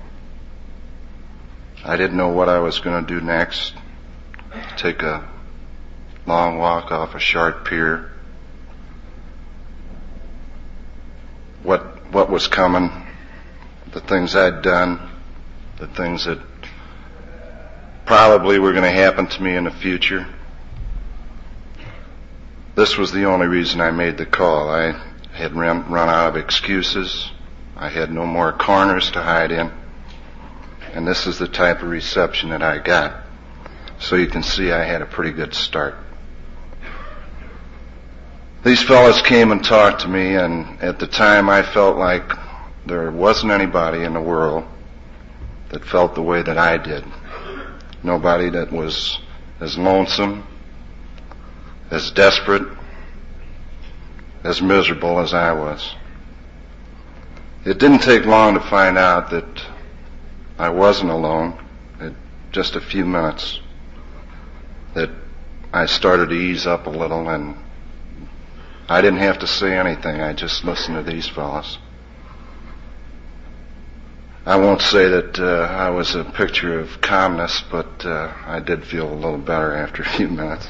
I 1.84 1.96
didn't 1.96 2.16
know 2.16 2.28
what 2.28 2.48
I 2.48 2.58
was 2.58 2.78
going 2.80 3.04
to 3.04 3.14
do 3.14 3.24
next. 3.24 3.74
Take 4.76 5.02
a 5.02 5.28
long 6.26 6.58
walk 6.58 6.92
off 6.92 7.14
a 7.14 7.18
sharp 7.18 7.66
pier. 7.66 8.10
What 11.62 12.12
what 12.12 12.30
was 12.30 12.48
coming, 12.48 12.90
the 13.92 14.00
things 14.00 14.34
I'd 14.34 14.62
done, 14.62 15.00
the 15.78 15.86
things 15.86 16.24
that 16.24 16.38
probably 18.04 18.58
were 18.58 18.72
going 18.72 18.84
to 18.84 18.90
happen 18.90 19.26
to 19.28 19.42
me 19.42 19.54
in 19.54 19.64
the 19.64 19.70
future. 19.70 20.26
This 22.74 22.96
was 22.98 23.12
the 23.12 23.24
only 23.24 23.46
reason 23.46 23.80
I 23.80 23.90
made 23.90 24.18
the 24.18 24.26
call. 24.26 24.70
I 24.70 25.00
had 25.32 25.54
run, 25.54 25.90
run 25.90 26.08
out 26.08 26.30
of 26.30 26.36
excuses. 26.36 27.30
I 27.76 27.88
had 27.88 28.10
no 28.10 28.26
more 28.26 28.52
corners 28.52 29.10
to 29.12 29.22
hide 29.22 29.52
in. 29.52 29.70
And 30.94 31.06
this 31.06 31.26
is 31.26 31.38
the 31.38 31.48
type 31.48 31.82
of 31.82 31.88
reception 31.88 32.50
that 32.50 32.62
I 32.62 32.78
got. 32.78 33.24
So 33.98 34.16
you 34.16 34.26
can 34.26 34.42
see 34.42 34.72
I 34.72 34.84
had 34.84 35.02
a 35.02 35.06
pretty 35.06 35.32
good 35.32 35.54
start. 35.54 35.96
These 38.64 38.82
fellows 38.82 39.22
came 39.22 39.52
and 39.52 39.64
talked 39.64 40.02
to 40.02 40.08
me 40.08 40.34
and 40.34 40.80
at 40.82 40.98
the 40.98 41.06
time 41.06 41.48
I 41.48 41.62
felt 41.62 41.96
like 41.96 42.30
there 42.86 43.10
wasn't 43.10 43.52
anybody 43.52 44.02
in 44.04 44.14
the 44.14 44.20
world 44.20 44.64
that 45.70 45.84
felt 45.84 46.14
the 46.14 46.22
way 46.22 46.42
that 46.42 46.58
I 46.58 46.76
did 46.76 47.04
nobody 48.02 48.50
that 48.50 48.72
was 48.72 49.18
as 49.60 49.76
lonesome, 49.76 50.46
as 51.90 52.10
desperate, 52.12 52.66
as 54.42 54.62
miserable 54.62 55.20
as 55.20 55.34
I 55.34 55.52
was. 55.52 55.94
It 57.64 57.78
didn't 57.78 58.00
take 58.00 58.24
long 58.24 58.54
to 58.54 58.60
find 58.60 58.96
out 58.96 59.30
that 59.30 59.44
I 60.60 60.68
wasn't 60.68 61.10
alone. 61.10 61.58
In 62.02 62.14
just 62.52 62.76
a 62.76 62.82
few 62.82 63.06
minutes 63.06 63.60
that 64.94 65.08
I 65.72 65.86
started 65.86 66.28
to 66.28 66.34
ease 66.34 66.66
up 66.66 66.86
a 66.86 66.90
little 66.90 67.30
and 67.30 67.56
I 68.86 69.00
didn't 69.00 69.20
have 69.20 69.38
to 69.38 69.46
say 69.46 69.74
anything. 69.78 70.20
I 70.20 70.34
just 70.34 70.62
listened 70.62 71.02
to 71.02 71.10
these 71.10 71.26
fellows. 71.26 71.78
I 74.44 74.56
won't 74.56 74.82
say 74.82 75.08
that 75.08 75.38
uh, 75.38 75.66
I 75.70 75.88
was 75.88 76.14
a 76.14 76.24
picture 76.24 76.78
of 76.78 77.00
calmness, 77.00 77.64
but 77.70 78.04
uh, 78.04 78.30
I 78.44 78.60
did 78.60 78.84
feel 78.84 79.10
a 79.10 79.14
little 79.14 79.38
better 79.38 79.74
after 79.74 80.02
a 80.06 80.08
few 80.10 80.28
minutes. 80.28 80.68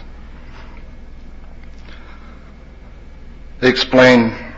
They 3.59 3.68
explained 3.68 4.55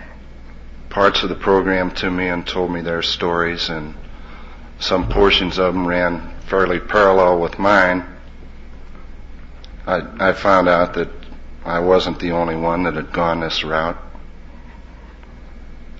parts 0.90 1.23
of 1.23 1.31
the 1.31 1.37
program 1.37 1.90
to 1.92 2.11
me 2.11 2.29
and 2.29 2.47
told 2.47 2.71
me 2.71 2.83
their 2.83 3.01
stories, 3.01 3.71
and 3.71 3.95
some 4.83 5.09
portions 5.09 5.59
of 5.59 5.75
them 5.75 5.87
ran 5.87 6.35
fairly 6.49 6.81
parallel 6.81 7.40
with 7.40 7.59
mine. 7.59 8.05
I, 9.87 10.31
I 10.31 10.33
found 10.33 10.68
out 10.68 10.95
that 10.95 11.09
I 11.64 11.79
wasn't 11.79 12.18
the 12.18 12.33
only 12.33 12.57
one 12.57 12.83
that 12.83 12.95
had 12.95 13.12
gone 13.12 13.40
this 13.40 13.62
route. 13.62 13.97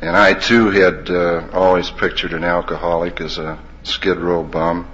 And 0.01 0.17
I 0.17 0.35
too 0.35 0.71
had 0.71 1.09
uh, 1.09 1.49
always 1.53 1.91
pictured 1.91 2.33
an 2.33 2.43
alcoholic 2.43 3.21
as 3.21 3.39
a 3.39 3.61
skid 3.85 4.19
row 4.19 4.43
bum, 4.43 4.89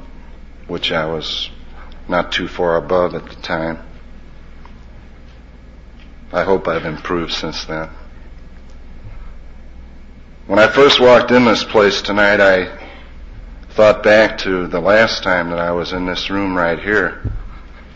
which 0.66 0.92
I 0.92 1.06
was 1.06 1.48
not 2.08 2.30
too 2.30 2.46
far 2.46 2.76
above 2.76 3.14
at 3.14 3.26
the 3.26 3.36
time. 3.36 3.78
I 6.30 6.44
hope 6.44 6.68
I've 6.68 6.84
improved 6.84 7.32
since 7.32 7.64
then. 7.64 7.88
When 10.46 10.58
I 10.58 10.68
first 10.68 11.00
walked 11.00 11.30
in 11.30 11.46
this 11.46 11.64
place 11.64 12.02
tonight, 12.02 12.40
I 12.40 12.87
thought 13.78 14.02
back 14.02 14.38
to 14.38 14.66
the 14.66 14.80
last 14.80 15.22
time 15.22 15.50
that 15.50 15.60
I 15.60 15.70
was 15.70 15.92
in 15.92 16.04
this 16.04 16.30
room 16.30 16.56
right 16.56 16.80
here. 16.80 17.22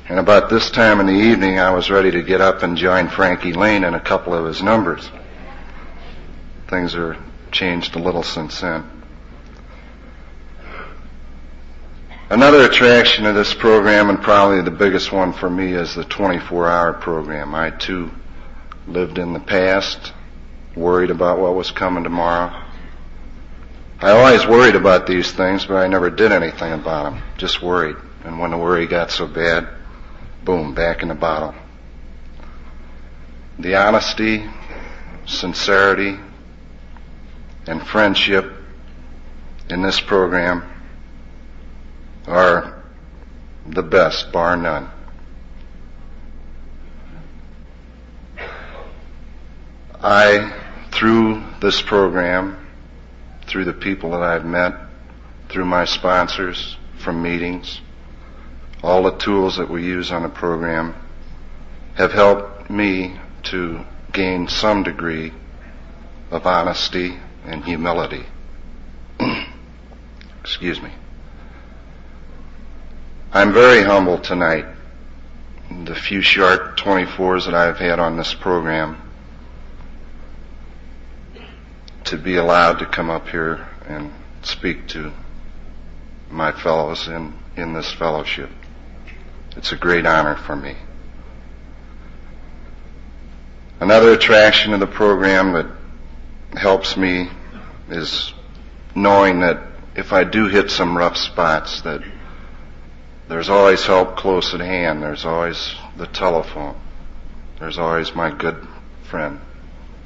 And 0.09 0.19
about 0.19 0.49
this 0.49 0.71
time 0.71 1.01
in 1.01 1.07
the 1.07 1.13
evening, 1.13 1.59
I 1.59 1.71
was 1.71 1.91
ready 1.91 2.13
to 2.13 2.23
get 2.23 2.41
up 2.41 2.63
and 2.63 2.77
join 2.77 3.09
Frankie 3.09 3.53
Laine 3.53 3.83
in 3.83 3.95
a 3.95 4.01
couple 4.01 4.33
of 4.33 4.47
his 4.47 4.63
numbers 4.63 5.11
things 6.73 6.95
are 6.95 7.19
changed 7.51 7.97
a 7.97 7.99
little 7.99 8.23
since 8.23 8.63
then. 8.63 8.89
Another 12.31 12.65
attraction 12.65 13.27
of 13.27 13.35
this 13.35 13.53
program, 13.53 14.09
and 14.09 14.23
probably 14.23 14.63
the 14.63 14.71
biggest 14.71 15.13
one 15.13 15.35
for 15.35 15.51
me, 15.51 15.75
is 15.75 15.95
the 15.95 16.05
24 16.05 16.67
hour 16.67 16.93
program. 16.95 17.55
I 17.55 17.69
too 17.69 18.11
lived 18.87 19.19
in 19.19 19.35
the 19.35 19.41
past, 19.41 20.15
worried 20.75 21.11
about 21.11 21.41
what 21.41 21.55
was 21.55 21.71
coming 21.71 22.05
tomorrow. 22.05 22.62
I 24.03 24.11
always 24.11 24.45
worried 24.45 24.75
about 24.75 25.07
these 25.07 25.31
things, 25.31 25.65
but 25.65 25.77
I 25.77 25.87
never 25.87 26.11
did 26.11 26.33
anything 26.33 26.73
about 26.73 27.05
them. 27.05 27.23
Just 27.39 27.63
worried. 27.63 27.95
And 28.25 28.41
when 28.41 28.51
the 28.51 28.59
worry 28.59 28.89
got 28.89 29.13
so 29.13 29.29
bad, 29.29 29.69
boom, 30.45 30.75
back 30.75 31.03
in 31.03 31.09
the 31.09 31.15
bottle. 31.15 31.55
The 33.61 33.77
honesty, 33.77 34.45
sincerity, 35.25 36.19
and 37.69 37.87
friendship 37.87 38.53
in 39.71 39.83
this 39.83 40.01
program 40.01 40.69
are 42.27 42.83
the 43.69 43.85
best, 43.85 44.33
bar 44.33 44.57
none. 44.57 44.91
I, 50.03 50.53
through 50.91 51.45
this 51.61 51.81
program, 51.81 52.62
through 53.47 53.65
the 53.65 53.73
people 53.73 54.11
that 54.13 54.23
I've 54.23 54.45
met, 54.45 54.75
through 55.49 55.67
my 55.67 55.85
sponsors 55.85 56.77
from 56.99 57.23
meetings, 57.23 57.81
all 58.83 59.03
the 59.03 59.17
tools 59.17 59.57
that 59.57 59.71
we 59.71 59.85
use 59.85 60.11
on 60.11 60.23
the 60.23 60.29
program 60.29 60.95
have 61.95 62.13
helped 62.13 62.71
me 62.71 63.19
to 63.45 63.85
gain 64.13 64.49
some 64.49 64.83
degree 64.83 65.33
of 66.31 66.47
honesty 66.47 67.19
and 67.45 67.65
humility. 67.65 68.25
Excuse 70.41 70.81
me. 70.81 70.91
I'm 73.33 73.53
very 73.53 73.83
humble 73.83 74.19
tonight. 74.19 74.67
The 75.85 75.95
few 75.95 76.21
short 76.21 76.77
24s 76.79 77.47
that 77.47 77.55
I've 77.55 77.79
had 77.79 77.99
on 77.99 78.17
this 78.17 78.35
program 78.35 79.02
to 82.05 82.17
be 82.17 82.37
allowed 82.37 82.79
to 82.79 82.87
come 82.87 83.11
up 83.11 83.29
here 83.29 83.69
and 83.87 84.13
speak 84.43 84.89
to 84.89 85.13
my 86.31 86.53
fellows 86.53 87.09
in, 87.09 87.35
in 87.57 87.73
this 87.73 87.93
fellowship. 87.93 88.51
It's 89.57 89.73
a 89.73 89.77
great 89.77 90.07
honor 90.07 90.37
for 90.37 90.57
me. 90.57 90.77
Another 93.81 94.13
attraction 94.13 94.73
of 94.73 94.81
the 94.81 94.87
program 94.87 95.53
that 95.53 95.67
helps 96.59 96.97
me 96.97 97.29
is 97.89 98.33
knowing 98.95 99.41
that 99.41 99.63
if 99.97 100.13
I 100.13 100.25
do 100.25 100.47
hit 100.49 100.71
some 100.71 100.97
rough 100.97 101.17
spots 101.17 101.83
that 101.83 102.03
there's 103.29 103.49
always 103.49 103.85
help 103.87 104.17
close 104.17 104.53
at 104.53 104.61
hand. 104.61 105.03
There's 105.03 105.25
always 105.25 105.75
the 105.97 106.07
telephone. 106.07 106.79
There's 107.59 107.79
always 107.79 108.15
my 108.15 108.31
good 108.31 108.67
friend, 109.05 109.41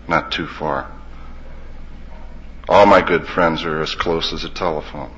not 0.07 0.31
too 0.31 0.47
far. 0.47 0.96
All 2.69 2.85
my 2.85 3.01
good 3.01 3.29
friends 3.29 3.65
are 3.65 3.81
as 3.81 3.95
close 3.95 4.33
as 4.33 4.43
a 4.43 4.49
telephone. 4.49 5.13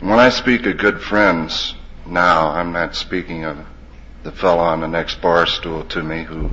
When 0.00 0.18
I 0.18 0.30
speak 0.30 0.64
of 0.64 0.78
good 0.78 1.02
friends 1.02 1.74
now, 2.06 2.48
I'm 2.48 2.72
not 2.72 2.94
speaking 2.94 3.44
of 3.44 3.58
the 4.22 4.32
fellow 4.32 4.62
on 4.62 4.80
the 4.80 4.88
next 4.88 5.20
bar 5.20 5.46
stool 5.46 5.84
to 5.84 6.02
me 6.02 6.24
who 6.24 6.50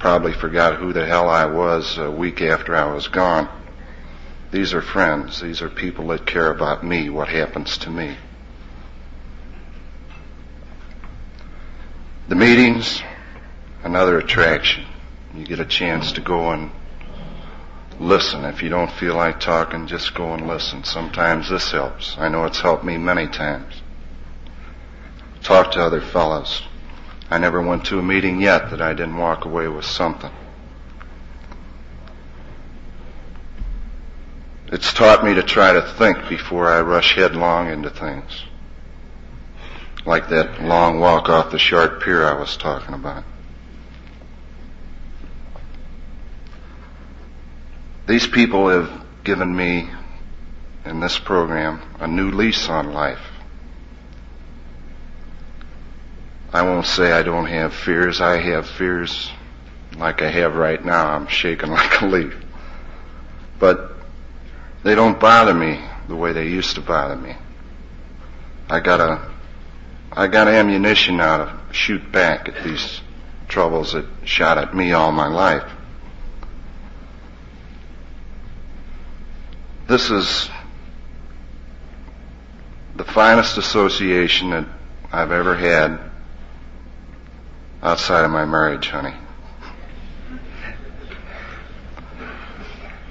probably 0.00 0.32
forgot 0.32 0.76
who 0.76 0.92
the 0.92 1.06
hell 1.06 1.28
I 1.28 1.44
was 1.44 1.98
a 1.98 2.10
week 2.10 2.40
after 2.40 2.74
I 2.74 2.92
was 2.92 3.06
gone. 3.06 3.48
These 4.50 4.74
are 4.74 4.82
friends. 4.82 5.40
These 5.40 5.62
are 5.62 5.70
people 5.70 6.08
that 6.08 6.26
care 6.26 6.50
about 6.50 6.84
me, 6.84 7.10
what 7.10 7.28
happens 7.28 7.78
to 7.78 7.90
me. 7.90 8.16
The 12.28 12.34
meetings, 12.34 13.02
another 13.84 14.18
attraction. 14.18 14.84
you 15.34 15.44
get 15.44 15.60
a 15.60 15.64
chance 15.64 16.12
to 16.12 16.20
go 16.20 16.50
and 16.50 16.72
listen. 18.00 18.44
If 18.44 18.62
you 18.62 18.70
don't 18.70 18.90
feel 18.90 19.14
like 19.14 19.38
talking, 19.38 19.86
just 19.86 20.14
go 20.14 20.32
and 20.34 20.48
listen. 20.48 20.82
Sometimes 20.82 21.48
this 21.48 21.70
helps. 21.70 22.16
I 22.18 22.28
know 22.28 22.46
it's 22.46 22.60
helped 22.60 22.82
me 22.82 22.98
many 22.98 23.28
times. 23.28 23.82
Talk 25.42 25.72
to 25.72 25.82
other 25.82 26.00
fellows. 26.00 26.62
I 27.30 27.38
never 27.38 27.62
went 27.62 27.84
to 27.86 27.98
a 27.98 28.02
meeting 28.02 28.40
yet 28.40 28.70
that 28.70 28.82
I 28.82 28.92
didn't 28.92 29.16
walk 29.16 29.44
away 29.44 29.68
with 29.68 29.84
something. 29.84 30.32
It's 34.72 34.92
taught 34.92 35.24
me 35.24 35.34
to 35.34 35.42
try 35.42 35.72
to 35.72 35.82
think 35.82 36.28
before 36.28 36.68
I 36.68 36.80
rush 36.80 37.14
headlong 37.14 37.68
into 37.68 37.90
things. 37.90 38.44
Like 40.06 40.28
that 40.30 40.62
long 40.62 41.00
walk 41.00 41.28
off 41.28 41.50
the 41.50 41.58
Sharp 41.58 42.02
Pier 42.02 42.24
I 42.24 42.38
was 42.38 42.56
talking 42.56 42.94
about. 42.94 43.24
These 48.06 48.26
people 48.26 48.68
have 48.68 49.04
given 49.24 49.54
me, 49.54 49.88
in 50.84 51.00
this 51.00 51.18
program, 51.18 51.80
a 52.00 52.06
new 52.06 52.30
lease 52.30 52.68
on 52.68 52.92
life. 52.92 53.20
I 56.52 56.62
won't 56.62 56.86
say 56.86 57.12
I 57.12 57.22
don't 57.22 57.46
have 57.46 57.72
fears. 57.72 58.20
I 58.20 58.38
have 58.38 58.68
fears 58.68 59.30
like 59.96 60.22
I 60.22 60.30
have 60.30 60.56
right 60.56 60.84
now. 60.84 61.06
I'm 61.08 61.28
shaking 61.28 61.70
like 61.70 62.00
a 62.00 62.06
leaf. 62.06 62.34
But 63.58 63.92
they 64.82 64.94
don't 64.94 65.20
bother 65.20 65.54
me 65.54 65.80
the 66.08 66.16
way 66.16 66.32
they 66.32 66.48
used 66.48 66.74
to 66.74 66.80
bother 66.80 67.16
me. 67.16 67.36
I 68.68 68.80
got 68.80 69.00
a, 69.00 69.30
I 70.12 70.26
got 70.26 70.48
ammunition 70.48 71.18
now 71.18 71.38
to 71.38 71.60
shoot 71.72 72.10
back 72.10 72.48
at 72.48 72.64
these 72.64 73.00
troubles 73.48 73.92
that 73.92 74.06
shot 74.24 74.58
at 74.58 74.74
me 74.74 74.92
all 74.92 75.12
my 75.12 75.28
life. 75.28 75.70
This 79.90 80.08
is 80.08 80.48
the 82.94 83.02
finest 83.02 83.58
association 83.58 84.50
that 84.50 84.64
I've 85.10 85.32
ever 85.32 85.56
had 85.56 85.98
outside 87.82 88.24
of 88.24 88.30
my 88.30 88.44
marriage, 88.44 88.86
honey. 88.86 89.14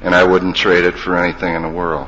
And 0.01 0.15
I 0.15 0.23
wouldn't 0.23 0.55
trade 0.55 0.85
it 0.85 0.97
for 0.97 1.17
anything 1.17 1.53
in 1.53 1.63
the 1.63 1.69
world. 1.69 2.07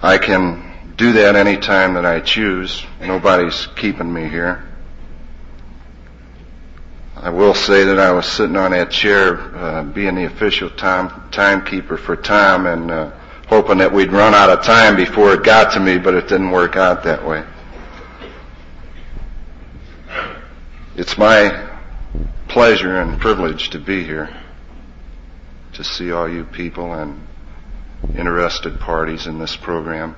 I 0.00 0.18
can 0.18 0.94
do 0.96 1.14
that 1.14 1.34
any 1.34 1.56
time 1.56 1.94
that 1.94 2.06
I 2.06 2.20
choose. 2.20 2.84
Nobody's 3.00 3.66
keeping 3.74 4.12
me 4.12 4.28
here. 4.28 4.71
I 7.16 7.30
will 7.30 7.54
say 7.54 7.84
that 7.84 7.98
I 7.98 8.10
was 8.12 8.26
sitting 8.26 8.56
on 8.56 8.70
that 8.72 8.90
chair, 8.90 9.38
uh, 9.56 9.82
being 9.84 10.14
the 10.14 10.24
official 10.24 10.70
time 10.70 11.30
timekeeper 11.30 11.96
for 11.96 12.16
time, 12.16 12.66
and 12.66 12.90
uh, 12.90 13.12
hoping 13.48 13.78
that 13.78 13.92
we'd 13.92 14.12
run 14.12 14.34
out 14.34 14.50
of 14.50 14.64
time 14.64 14.96
before 14.96 15.34
it 15.34 15.44
got 15.44 15.72
to 15.74 15.80
me, 15.80 15.98
but 15.98 16.14
it 16.14 16.28
didn't 16.28 16.50
work 16.50 16.76
out 16.76 17.04
that 17.04 17.26
way. 17.26 17.44
It's 20.96 21.16
my 21.16 21.70
pleasure 22.48 23.00
and 23.00 23.20
privilege 23.20 23.70
to 23.70 23.78
be 23.78 24.04
here, 24.04 24.34
to 25.74 25.84
see 25.84 26.12
all 26.12 26.28
you 26.28 26.44
people 26.44 26.92
and 26.92 27.26
interested 28.16 28.78
parties 28.80 29.26
in 29.26 29.38
this 29.38 29.56
program. 29.56 30.16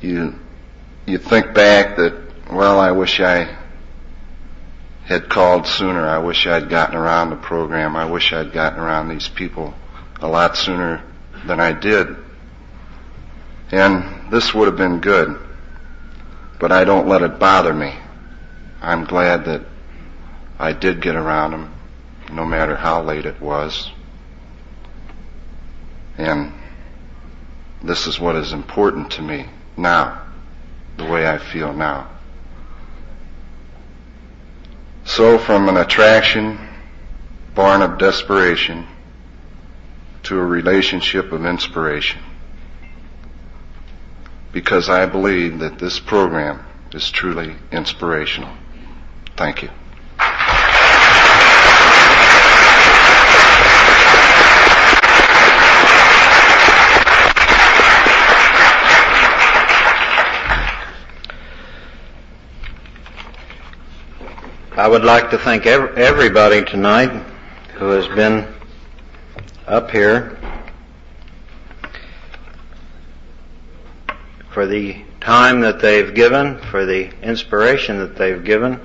You, 0.00 0.34
you 1.06 1.18
think 1.18 1.54
back 1.54 1.96
that, 1.96 2.33
well, 2.54 2.80
I 2.80 2.92
wish 2.92 3.20
I 3.20 3.56
had 5.04 5.28
called 5.28 5.66
sooner. 5.66 6.06
I 6.06 6.18
wish 6.18 6.46
I'd 6.46 6.68
gotten 6.68 6.96
around 6.96 7.30
the 7.30 7.36
program. 7.36 7.96
I 7.96 8.04
wish 8.06 8.32
I'd 8.32 8.52
gotten 8.52 8.80
around 8.80 9.08
these 9.08 9.28
people 9.28 9.74
a 10.20 10.28
lot 10.28 10.56
sooner 10.56 11.02
than 11.46 11.60
I 11.60 11.72
did. 11.72 12.16
And 13.70 14.30
this 14.32 14.54
would 14.54 14.66
have 14.66 14.76
been 14.76 15.00
good 15.00 15.38
but 16.64 16.72
I 16.72 16.84
don't 16.84 17.08
let 17.08 17.20
it 17.20 17.38
bother 17.38 17.74
me. 17.74 17.94
I'm 18.80 19.04
glad 19.04 19.44
that 19.44 19.66
I 20.58 20.72
did 20.72 21.02
get 21.02 21.14
around 21.14 21.50
them, 21.50 21.74
no 22.32 22.46
matter 22.46 22.76
how 22.76 23.02
late 23.02 23.26
it 23.26 23.40
was. 23.40 23.90
And 26.16 26.54
this 27.82 28.06
is 28.06 28.20
what 28.20 28.36
is 28.36 28.54
important 28.54 29.10
to 29.12 29.20
me 29.22 29.46
now, 29.76 30.26
the 30.96 31.04
way 31.04 31.26
I 31.28 31.36
feel 31.36 31.74
now. 31.74 32.10
So 35.04 35.38
from 35.38 35.68
an 35.68 35.76
attraction 35.76 36.58
born 37.54 37.82
of 37.82 37.98
desperation 37.98 38.86
to 40.24 40.38
a 40.38 40.44
relationship 40.44 41.30
of 41.32 41.44
inspiration 41.44 42.20
because 44.52 44.88
I 44.88 45.06
believe 45.06 45.58
that 45.58 45.78
this 45.78 45.98
program 45.98 46.64
is 46.92 47.10
truly 47.10 47.56
inspirational. 47.70 48.54
Thank 49.36 49.62
you. 49.62 49.70
I 64.76 64.88
would 64.88 65.04
like 65.04 65.30
to 65.30 65.38
thank 65.38 65.66
everybody 65.66 66.64
tonight 66.64 67.10
who 67.74 67.90
has 67.90 68.08
been 68.08 68.52
up 69.68 69.92
here 69.92 70.36
for 74.50 74.66
the 74.66 75.00
time 75.20 75.60
that 75.60 75.80
they've 75.80 76.12
given, 76.12 76.58
for 76.72 76.84
the 76.86 77.08
inspiration 77.22 77.98
that 77.98 78.16
they've 78.16 78.42
given, 78.42 78.80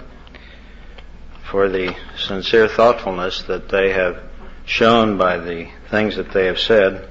for 1.49 1.69
the 1.69 1.95
sincere 2.19 2.67
thoughtfulness 2.67 3.41
that 3.47 3.69
they 3.69 3.91
have 3.91 4.21
shown 4.65 5.17
by 5.17 5.39
the 5.39 5.69
things 5.89 6.17
that 6.17 6.31
they 6.31 6.45
have 6.45 6.59
said. 6.59 7.09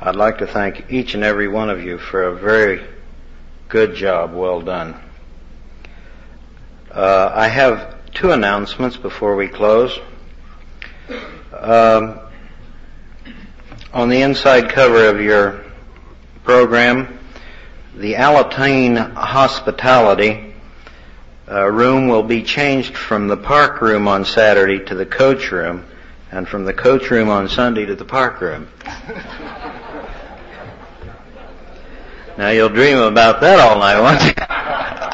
I'd 0.00 0.16
like 0.16 0.38
to 0.38 0.48
thank 0.48 0.90
each 0.90 1.14
and 1.14 1.22
every 1.22 1.46
one 1.46 1.70
of 1.70 1.80
you 1.84 1.98
for 1.98 2.24
a 2.24 2.34
very 2.34 2.84
good 3.68 3.94
job 3.94 4.34
well 4.34 4.60
done. 4.60 5.00
Uh, 6.92 7.32
I 7.34 7.48
have 7.48 7.96
two 8.12 8.32
announcements 8.32 8.98
before 8.98 9.34
we 9.34 9.48
close. 9.48 9.98
Um, 11.58 12.20
on 13.94 14.10
the 14.10 14.20
inside 14.20 14.68
cover 14.68 15.08
of 15.08 15.18
your 15.18 15.64
program, 16.44 17.18
the 17.96 18.12
Alateen 18.12 19.14
Hospitality 19.14 20.54
uh, 21.50 21.66
room 21.70 22.08
will 22.08 22.24
be 22.24 22.42
changed 22.42 22.94
from 22.94 23.26
the 23.26 23.38
park 23.38 23.80
room 23.80 24.06
on 24.06 24.26
Saturday 24.26 24.84
to 24.84 24.94
the 24.94 25.06
coach 25.06 25.50
room, 25.50 25.86
and 26.30 26.46
from 26.46 26.66
the 26.66 26.74
coach 26.74 27.10
room 27.10 27.30
on 27.30 27.48
Sunday 27.48 27.86
to 27.86 27.94
the 27.94 28.04
park 28.04 28.42
room. 28.42 28.68
now 32.36 32.50
you'll 32.50 32.68
dream 32.68 32.98
about 32.98 33.40
that 33.40 33.60
all 33.60 33.78
night, 33.78 33.98
won't 33.98 34.22
you? 34.26 34.34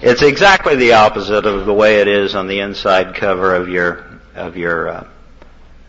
it's 0.00 0.22
exactly 0.22 0.76
the 0.76 0.92
opposite 0.92 1.44
of 1.44 1.66
the 1.66 1.74
way 1.74 2.00
it 2.00 2.08
is 2.08 2.34
on 2.34 2.46
the 2.46 2.60
inside 2.60 3.14
cover 3.14 3.54
of 3.54 3.68
your 3.68 4.04
of 4.34 4.56
your 4.56 4.88
uh, 4.88 5.08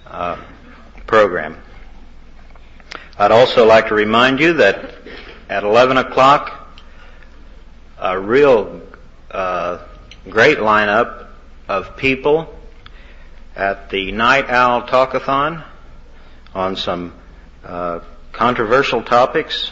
uh, 0.08 0.38
program. 1.06 1.62
I'd 3.18 3.32
also 3.32 3.66
like 3.66 3.90
to 3.90 3.96
remind 3.96 4.40
you 4.40 4.54
that 4.54 4.96
at 5.50 5.64
11 5.64 5.98
o'clock, 5.98 6.80
a 8.00 8.20
real 8.20 8.82
uh, 9.30 9.86
great 10.30 10.58
lineup 10.58 11.28
of 11.68 11.96
people 11.98 12.56
at 13.56 13.90
the 13.90 14.12
Night 14.12 14.50
Owl 14.50 14.84
Talkathon 14.88 15.64
on 16.56 16.76
some 16.76 17.14
uh, 17.64 18.00
controversial 18.32 19.04
topics, 19.04 19.72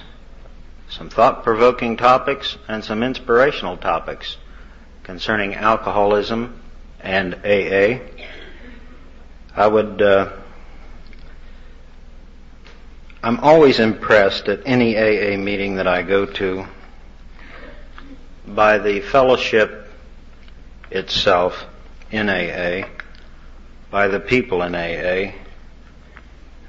some 0.98 1.10
thought-provoking 1.10 1.96
topics, 1.96 2.58
and 2.68 2.84
some 2.84 3.04
inspirational 3.04 3.78
topics 3.78 4.38
concerning 5.04 5.54
alcoholism 5.54 6.60
and 7.00 7.36
AA. 7.46 8.00
I 9.56 9.68
would 9.68 10.02
uh, 10.02 10.32
I'm 13.22 13.40
always 13.42 13.80
impressed 13.80 14.48
at 14.48 14.62
any 14.66 14.98
AA 14.98 15.38
meeting 15.38 15.76
that 15.76 15.88
I 15.88 16.02
go 16.02 16.26
to 16.26 16.66
by 18.48 18.80
the 18.80 19.02
fellowship 19.02 19.90
itself 20.90 21.66
in 22.10 22.28
AA, 22.28 22.88
by 23.92 24.08
the 24.08 24.20
people 24.20 24.64
in 24.64 24.74
AA. 24.74 25.34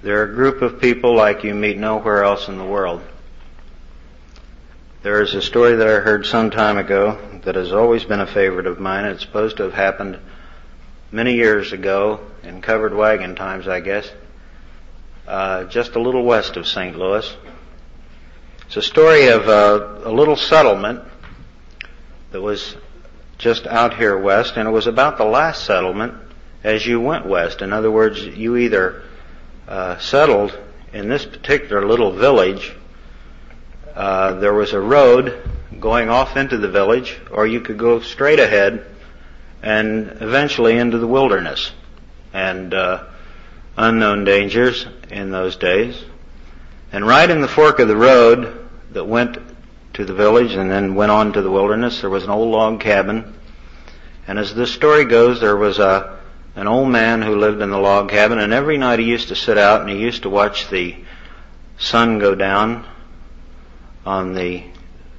They're 0.03 0.25
a 0.25 0.35
group 0.35 0.61
of 0.61 0.81
people 0.83 1.15
like 1.15 1.45
you 1.45 1.55
meet 1.55 1.79
nowhere 1.79 2.25
else 2.25 2.49
in 2.49 2.59
the 2.59 2.65
world. 2.65 3.03
There 5.01 5.23
is 5.23 5.33
a 5.35 5.43
story 5.43 5.77
that 5.77 5.87
I 5.87 6.01
heard 6.01 6.27
some 6.27 6.51
time 6.51 6.77
ago 6.77 7.17
that 7.45 7.55
has 7.55 7.73
always 7.73 8.03
been 8.03 8.19
a 8.19 8.27
favorite 8.27 8.67
of 8.67 8.81
mine. 8.81 9.05
It's 9.05 9.23
supposed 9.23 9.59
to 9.59 9.63
have 9.63 9.73
happened 9.73 10.19
many 11.13 11.35
years 11.35 11.73
ago 11.73 12.19
in 12.43 12.61
covered 12.63 12.93
wagon 12.93 13.37
times, 13.37 13.69
I 13.69 13.79
guess, 13.79 14.11
uh, 15.29 15.65
just 15.65 15.95
a 15.95 16.01
little 16.01 16.25
west 16.25 16.57
of 16.57 16.67
St. 16.67 16.99
Louis. 16.99 17.37
It's 18.67 18.77
a 18.77 18.83
story 18.83 19.29
of 19.29 19.49
uh, 19.49 20.01
a 20.03 20.11
little 20.11 20.35
settlement 20.35 21.05
that 22.33 22.43
was 22.43 22.77
just 23.39 23.69
out 23.69 23.97
here 23.97 24.19
west, 24.19 24.57
and 24.57 24.67
it 24.67 24.73
was 24.73 24.89
about 24.89 25.17
the 25.17 25.25
last 25.25 25.65
settlement 25.65 26.15
as 26.65 26.85
you 26.85 27.01
went 27.01 27.25
west. 27.25 27.63
In 27.63 27.73
other 27.73 27.91
words, 27.93 28.21
you 28.21 28.57
either 28.57 29.05
uh, 29.69 29.97
settled 29.99 30.59
in 30.93 31.09
this 31.09 31.25
particular 31.25 31.87
little 31.87 32.11
village. 32.11 32.75
Uh, 33.99 34.35
there 34.35 34.55
was 34.55 34.75
a 34.75 34.81
road 34.81 35.43
going 35.81 36.09
off 36.09 36.37
into 36.37 36.57
the 36.57 36.69
village, 36.69 37.19
or 37.33 37.49
you 37.49 37.61
could 37.61 37.77
go 37.77 37.99
straight 37.99 38.39
ahead 38.39 38.87
and 39.61 40.19
eventually 40.21 40.79
into 40.79 40.99
the 40.99 41.07
wilderness 41.09 41.73
and 42.33 42.73
uh, 42.73 43.05
unknown 43.77 44.23
dangers 44.23 44.87
in 45.11 45.33
those 45.33 45.57
days. 45.57 46.01
And 46.93 47.09
right 47.09 47.29
in 47.29 47.41
the 47.41 47.49
fork 47.49 47.81
of 47.81 47.89
the 47.89 47.97
road 47.97 48.69
that 48.93 49.03
went 49.03 49.37
to 49.95 50.05
the 50.05 50.15
village 50.15 50.53
and 50.53 50.71
then 50.71 50.95
went 50.95 51.11
on 51.11 51.33
to 51.33 51.43
the 51.43 51.51
wilderness, 51.51 52.01
there 52.01 52.09
was 52.09 52.23
an 52.23 52.31
old 52.31 52.53
log 52.53 52.79
cabin. 52.79 53.35
And 54.29 54.39
as 54.39 54.55
this 54.55 54.71
story 54.73 55.07
goes, 55.07 55.41
there 55.41 55.57
was 55.57 55.81
a 55.81 56.21
an 56.55 56.69
old 56.69 56.89
man 56.89 57.21
who 57.21 57.35
lived 57.35 57.61
in 57.61 57.71
the 57.71 57.79
log 57.79 58.11
cabin, 58.11 58.39
and 58.39 58.53
every 58.53 58.79
night 58.79 59.01
he 59.01 59.07
used 59.07 59.29
to 59.29 59.35
sit 59.35 59.59
out 59.59 59.81
and 59.81 59.91
he 59.91 59.99
used 59.99 60.23
to 60.23 60.31
watch 60.31 60.71
the 60.71 60.97
sun 61.79 62.21
go 62.21 62.37
down 62.37 62.87
on 64.09 64.33
the 64.33 64.65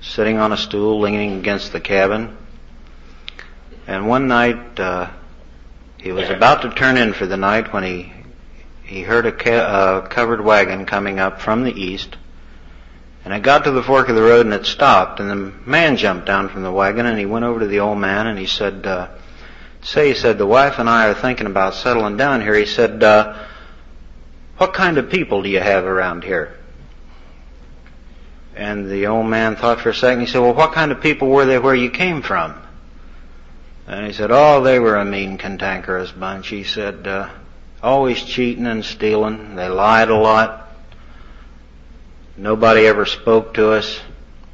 sitting 0.02 0.40
on 0.40 0.52
a 0.52 0.58
stool 0.58 1.00
leaning 1.00 1.38
against 1.38 1.72
the 1.72 1.80
cabin. 1.80 2.36
And 3.86 4.08
one 4.08 4.28
night 4.28 4.80
uh, 4.80 5.12
he 6.00 6.12
was 6.12 6.28
about 6.30 6.64
to 6.64 6.72
turn 6.72 6.98
in 6.98 7.14
for 7.14 7.28
the 7.28 7.38
night 7.38 7.72
when 7.72 7.84
he 7.84 8.12
he 8.84 9.04
heard 9.04 9.28
a 9.28 9.32
ca- 9.32 9.52
uh, 9.52 10.08
covered 10.08 10.44
wagon 10.44 10.88
coming 10.88 11.20
up 11.20 11.40
from 11.40 11.64
the 11.64 11.72
east. 11.72 12.18
And 13.24 13.32
it 13.32 13.44
got 13.44 13.66
to 13.66 13.72
the 13.72 13.84
fork 13.84 14.10
of 14.10 14.16
the 14.16 14.24
road 14.24 14.48
and 14.48 14.56
it 14.56 14.66
stopped. 14.66 15.20
And 15.20 15.30
the 15.30 15.36
man 15.70 15.96
jumped 15.96 16.26
down 16.26 16.50
from 16.50 16.64
the 16.64 16.72
wagon 16.72 17.06
and 17.06 17.20
he 17.20 17.28
went 17.28 17.46
over 17.46 17.60
to 17.60 17.68
the 17.68 17.82
old 17.82 18.00
man 18.00 18.26
and 18.26 18.40
he 18.40 18.48
said, 18.48 18.88
uh, 18.88 19.10
say, 19.84 20.08
he 20.08 20.16
said, 20.16 20.40
the 20.40 20.48
wife 20.48 20.80
and 20.80 20.90
I 20.90 21.10
are 21.10 21.14
thinking 21.14 21.46
about 21.46 21.76
settling 21.76 22.18
down 22.18 22.42
here. 22.42 22.56
He 22.56 22.66
said, 22.66 23.04
uh, 23.04 23.38
what 24.58 24.74
kind 24.74 24.98
of 24.98 25.12
people 25.12 25.44
do 25.44 25.50
you 25.50 25.60
have 25.60 25.86
around 25.86 26.24
here? 26.24 26.59
And 28.60 28.92
the 28.92 29.08
old 29.08 29.26
man 29.26 29.56
thought 29.56 29.80
for 29.80 29.92
a 29.92 29.96
second. 29.96 30.20
He 30.20 30.26
said, 30.28 30.40
well, 30.40 30.54
what 30.54 30.74
kind 30.74 30.92
of 30.92 31.00
people 31.00 31.30
were 31.30 31.46
they 31.46 31.58
where 31.58 31.74
you 31.74 31.90
came 31.90 32.22
from? 32.22 32.62
And 33.88 34.06
he 34.06 34.12
said, 34.12 34.32
oh, 34.32 34.62
they 34.62 34.80
were 34.80 34.98
a 34.98 35.06
mean, 35.06 35.38
cantankerous 35.38 36.12
bunch. 36.12 36.50
He 36.50 36.66
said, 36.66 37.08
uh, 37.08 37.30
always 37.82 38.22
cheating 38.22 38.68
and 38.68 38.84
stealing. 38.84 39.56
They 39.56 39.70
lied 39.70 40.10
a 40.10 40.18
lot. 40.18 40.76
Nobody 42.36 42.86
ever 42.86 43.06
spoke 43.06 43.54
to 43.54 43.72
us. 43.72 43.98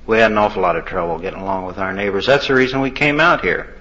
We 0.05 0.19
had 0.19 0.31
an 0.31 0.37
awful 0.37 0.61
lot 0.61 0.75
of 0.75 0.85
trouble 0.85 1.17
getting 1.17 1.39
along 1.39 1.65
with 1.65 1.79
our 1.79 1.91
neighbors. 1.91 2.27
That's 2.27 2.47
the 2.47 2.53
reason 2.53 2.81
we 2.81 2.91
came 2.91 3.19
out 3.19 3.41
here. 3.41 3.75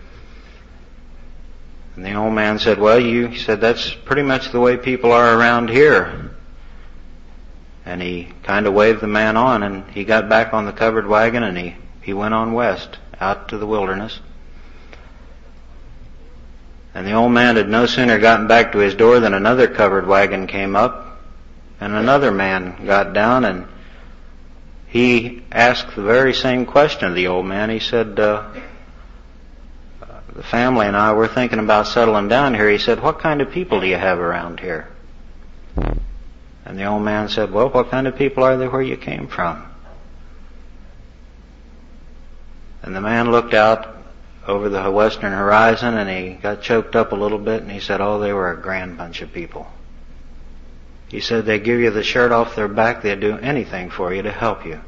And 1.97 2.05
the 2.07 2.15
old 2.15 2.33
man 2.33 2.59
said, 2.59 2.79
well, 2.79 2.99
you, 2.99 3.37
said, 3.37 3.61
that's 3.61 3.93
pretty 3.93 4.23
much 4.23 4.53
the 4.53 4.61
way 4.61 4.79
people 4.79 5.13
are 5.13 5.39
around 5.39 5.69
here. 5.69 6.34
And 7.87 8.01
he 8.01 8.29
kind 8.43 8.67
of 8.67 8.75
waved 8.75 9.01
the 9.01 9.07
man 9.07 9.37
on 9.37 9.63
and 9.63 9.91
he 9.91 10.05
got 10.05 10.29
back 10.29 10.55
on 10.55 10.65
the 10.65 10.73
covered 10.73 11.07
wagon 11.07 11.43
and 11.43 11.57
he, 11.57 11.77
he 12.01 12.15
went 12.15 12.35
on 12.35 12.53
west 12.53 12.99
out 13.21 13.49
to 13.49 13.59
the 13.59 13.67
wilderness. 13.67 14.21
And 16.95 17.07
the 17.07 17.13
old 17.13 17.33
man 17.33 17.57
had 17.57 17.69
no 17.69 17.87
sooner 17.87 18.19
gotten 18.19 18.47
back 18.47 18.73
to 18.73 18.79
his 18.79 18.95
door 18.95 19.21
than 19.21 19.35
another 19.35 19.67
covered 19.67 20.07
wagon 20.07 20.47
came 20.47 20.77
up 20.77 21.19
and 21.81 21.93
another 21.93 22.31
man 22.31 22.87
got 22.87 23.13
down 23.13 23.45
and 23.45 23.67
he 24.87 25.43
asked 25.51 25.97
the 25.97 26.03
very 26.03 26.33
same 26.33 26.67
question 26.67 27.09
of 27.09 27.17
the 27.17 27.27
old 27.27 27.47
man. 27.47 27.69
He 27.69 27.81
said, 27.81 28.19
uh, 28.19 28.49
the 30.35 30.43
family 30.45 30.87
and 30.87 30.97
I 30.97 31.13
were 31.13 31.29
thinking 31.29 31.59
about 31.59 31.89
settling 31.89 32.29
down 32.29 32.55
here. 32.55 32.71
He 32.71 32.79
said, 32.79 33.03
what 33.03 33.19
kind 33.19 33.41
of 33.41 33.51
people 33.51 33.81
do 33.81 33.87
you 33.87 33.97
have 33.97 34.21
around 34.21 34.61
here? 34.61 34.89
And 36.65 36.79
the 36.79 36.85
old 36.85 37.03
man 37.03 37.29
said, 37.29 37.51
well, 37.51 37.69
what 37.69 37.91
kind 37.91 38.07
of 38.07 38.17
people 38.17 38.43
are 38.43 38.57
they 38.57 38.69
where 38.69 38.83
you 38.83 38.97
came 38.97 39.29
from? 39.29 39.67
And 42.83 42.95
the 42.95 43.01
man 43.01 43.31
looked 43.31 43.55
out 43.55 43.97
over 44.47 44.69
the 44.69 44.91
western 44.91 45.33
horizon 45.33 45.97
and 45.97 46.09
he 46.09 46.35
got 46.35 46.63
choked 46.63 46.97
up 46.97 47.13
a 47.13 47.17
little 47.17 47.39
bit 47.39 47.63
and 47.63 47.71
he 47.71 47.81
said, 47.81 48.01
oh, 48.01 48.19
they 48.19 48.33
were 48.33 48.51
a 48.51 48.61
grand 48.61 48.99
bunch 48.99 49.23
of 49.23 49.33
people. 49.33 49.67
He 51.09 51.21
said, 51.21 51.47
they 51.47 51.61
give 51.61 51.81
you 51.81 51.91
the 51.91 52.03
shirt 52.03 52.33
off 52.33 52.57
their 52.57 52.69
back, 52.69 53.03
they'd 53.03 53.21
do 53.21 53.39
anything 53.39 53.91
for 53.91 54.13
you 54.13 54.23
to 54.23 54.33
help 54.33 54.67
you. 54.67 54.81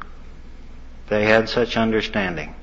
They 1.09 1.25
had 1.25 1.47
such 1.47 1.77
understanding. 1.77 2.53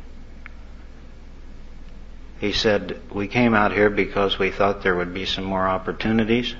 He 2.40 2.52
said, 2.52 3.00
we 3.10 3.26
came 3.26 3.54
out 3.54 3.72
here 3.72 3.90
because 3.90 4.38
we 4.38 4.50
thought 4.50 4.82
there 4.82 4.96
would 4.96 5.14
be 5.14 5.24
some 5.24 5.44
more 5.44 5.66
opportunities. 5.66 6.54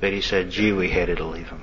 But 0.00 0.12
he 0.12 0.20
said, 0.20 0.50
gee, 0.50 0.72
we 0.72 0.88
hated 0.88 1.18
to 1.18 1.24
leave 1.24 1.48
him. 1.48 1.62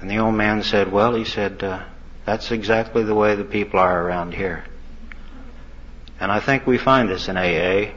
And 0.00 0.10
the 0.10 0.18
old 0.18 0.34
man 0.34 0.62
said, 0.62 0.92
well, 0.92 1.14
he 1.14 1.24
said, 1.24 1.62
uh, 1.62 1.82
that's 2.24 2.50
exactly 2.50 3.04
the 3.04 3.14
way 3.14 3.34
the 3.34 3.44
people 3.44 3.80
are 3.80 4.02
around 4.04 4.34
here. 4.34 4.64
And 6.20 6.30
I 6.32 6.40
think 6.40 6.66
we 6.66 6.78
find 6.78 7.08
this 7.08 7.28
in 7.28 7.36
AA. 7.36 7.92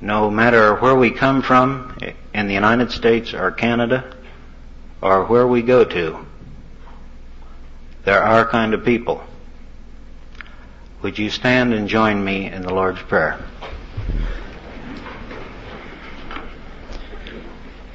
No 0.00 0.30
matter 0.30 0.76
where 0.76 0.94
we 0.94 1.10
come 1.10 1.42
from 1.42 1.98
in 2.32 2.46
the 2.46 2.54
United 2.54 2.90
States 2.90 3.34
or 3.34 3.50
Canada 3.50 4.16
or 5.02 5.26
where 5.26 5.46
we 5.46 5.62
go 5.62 5.84
to, 5.84 6.26
there 8.04 8.22
are 8.22 8.46
kind 8.46 8.72
of 8.72 8.84
people 8.84 9.22
would 11.02 11.18
you 11.18 11.30
stand 11.30 11.72
and 11.72 11.88
join 11.88 12.22
me 12.22 12.46
in 12.50 12.60
the 12.62 12.74
Lord's 12.74 13.00
Prayer? 13.02 13.38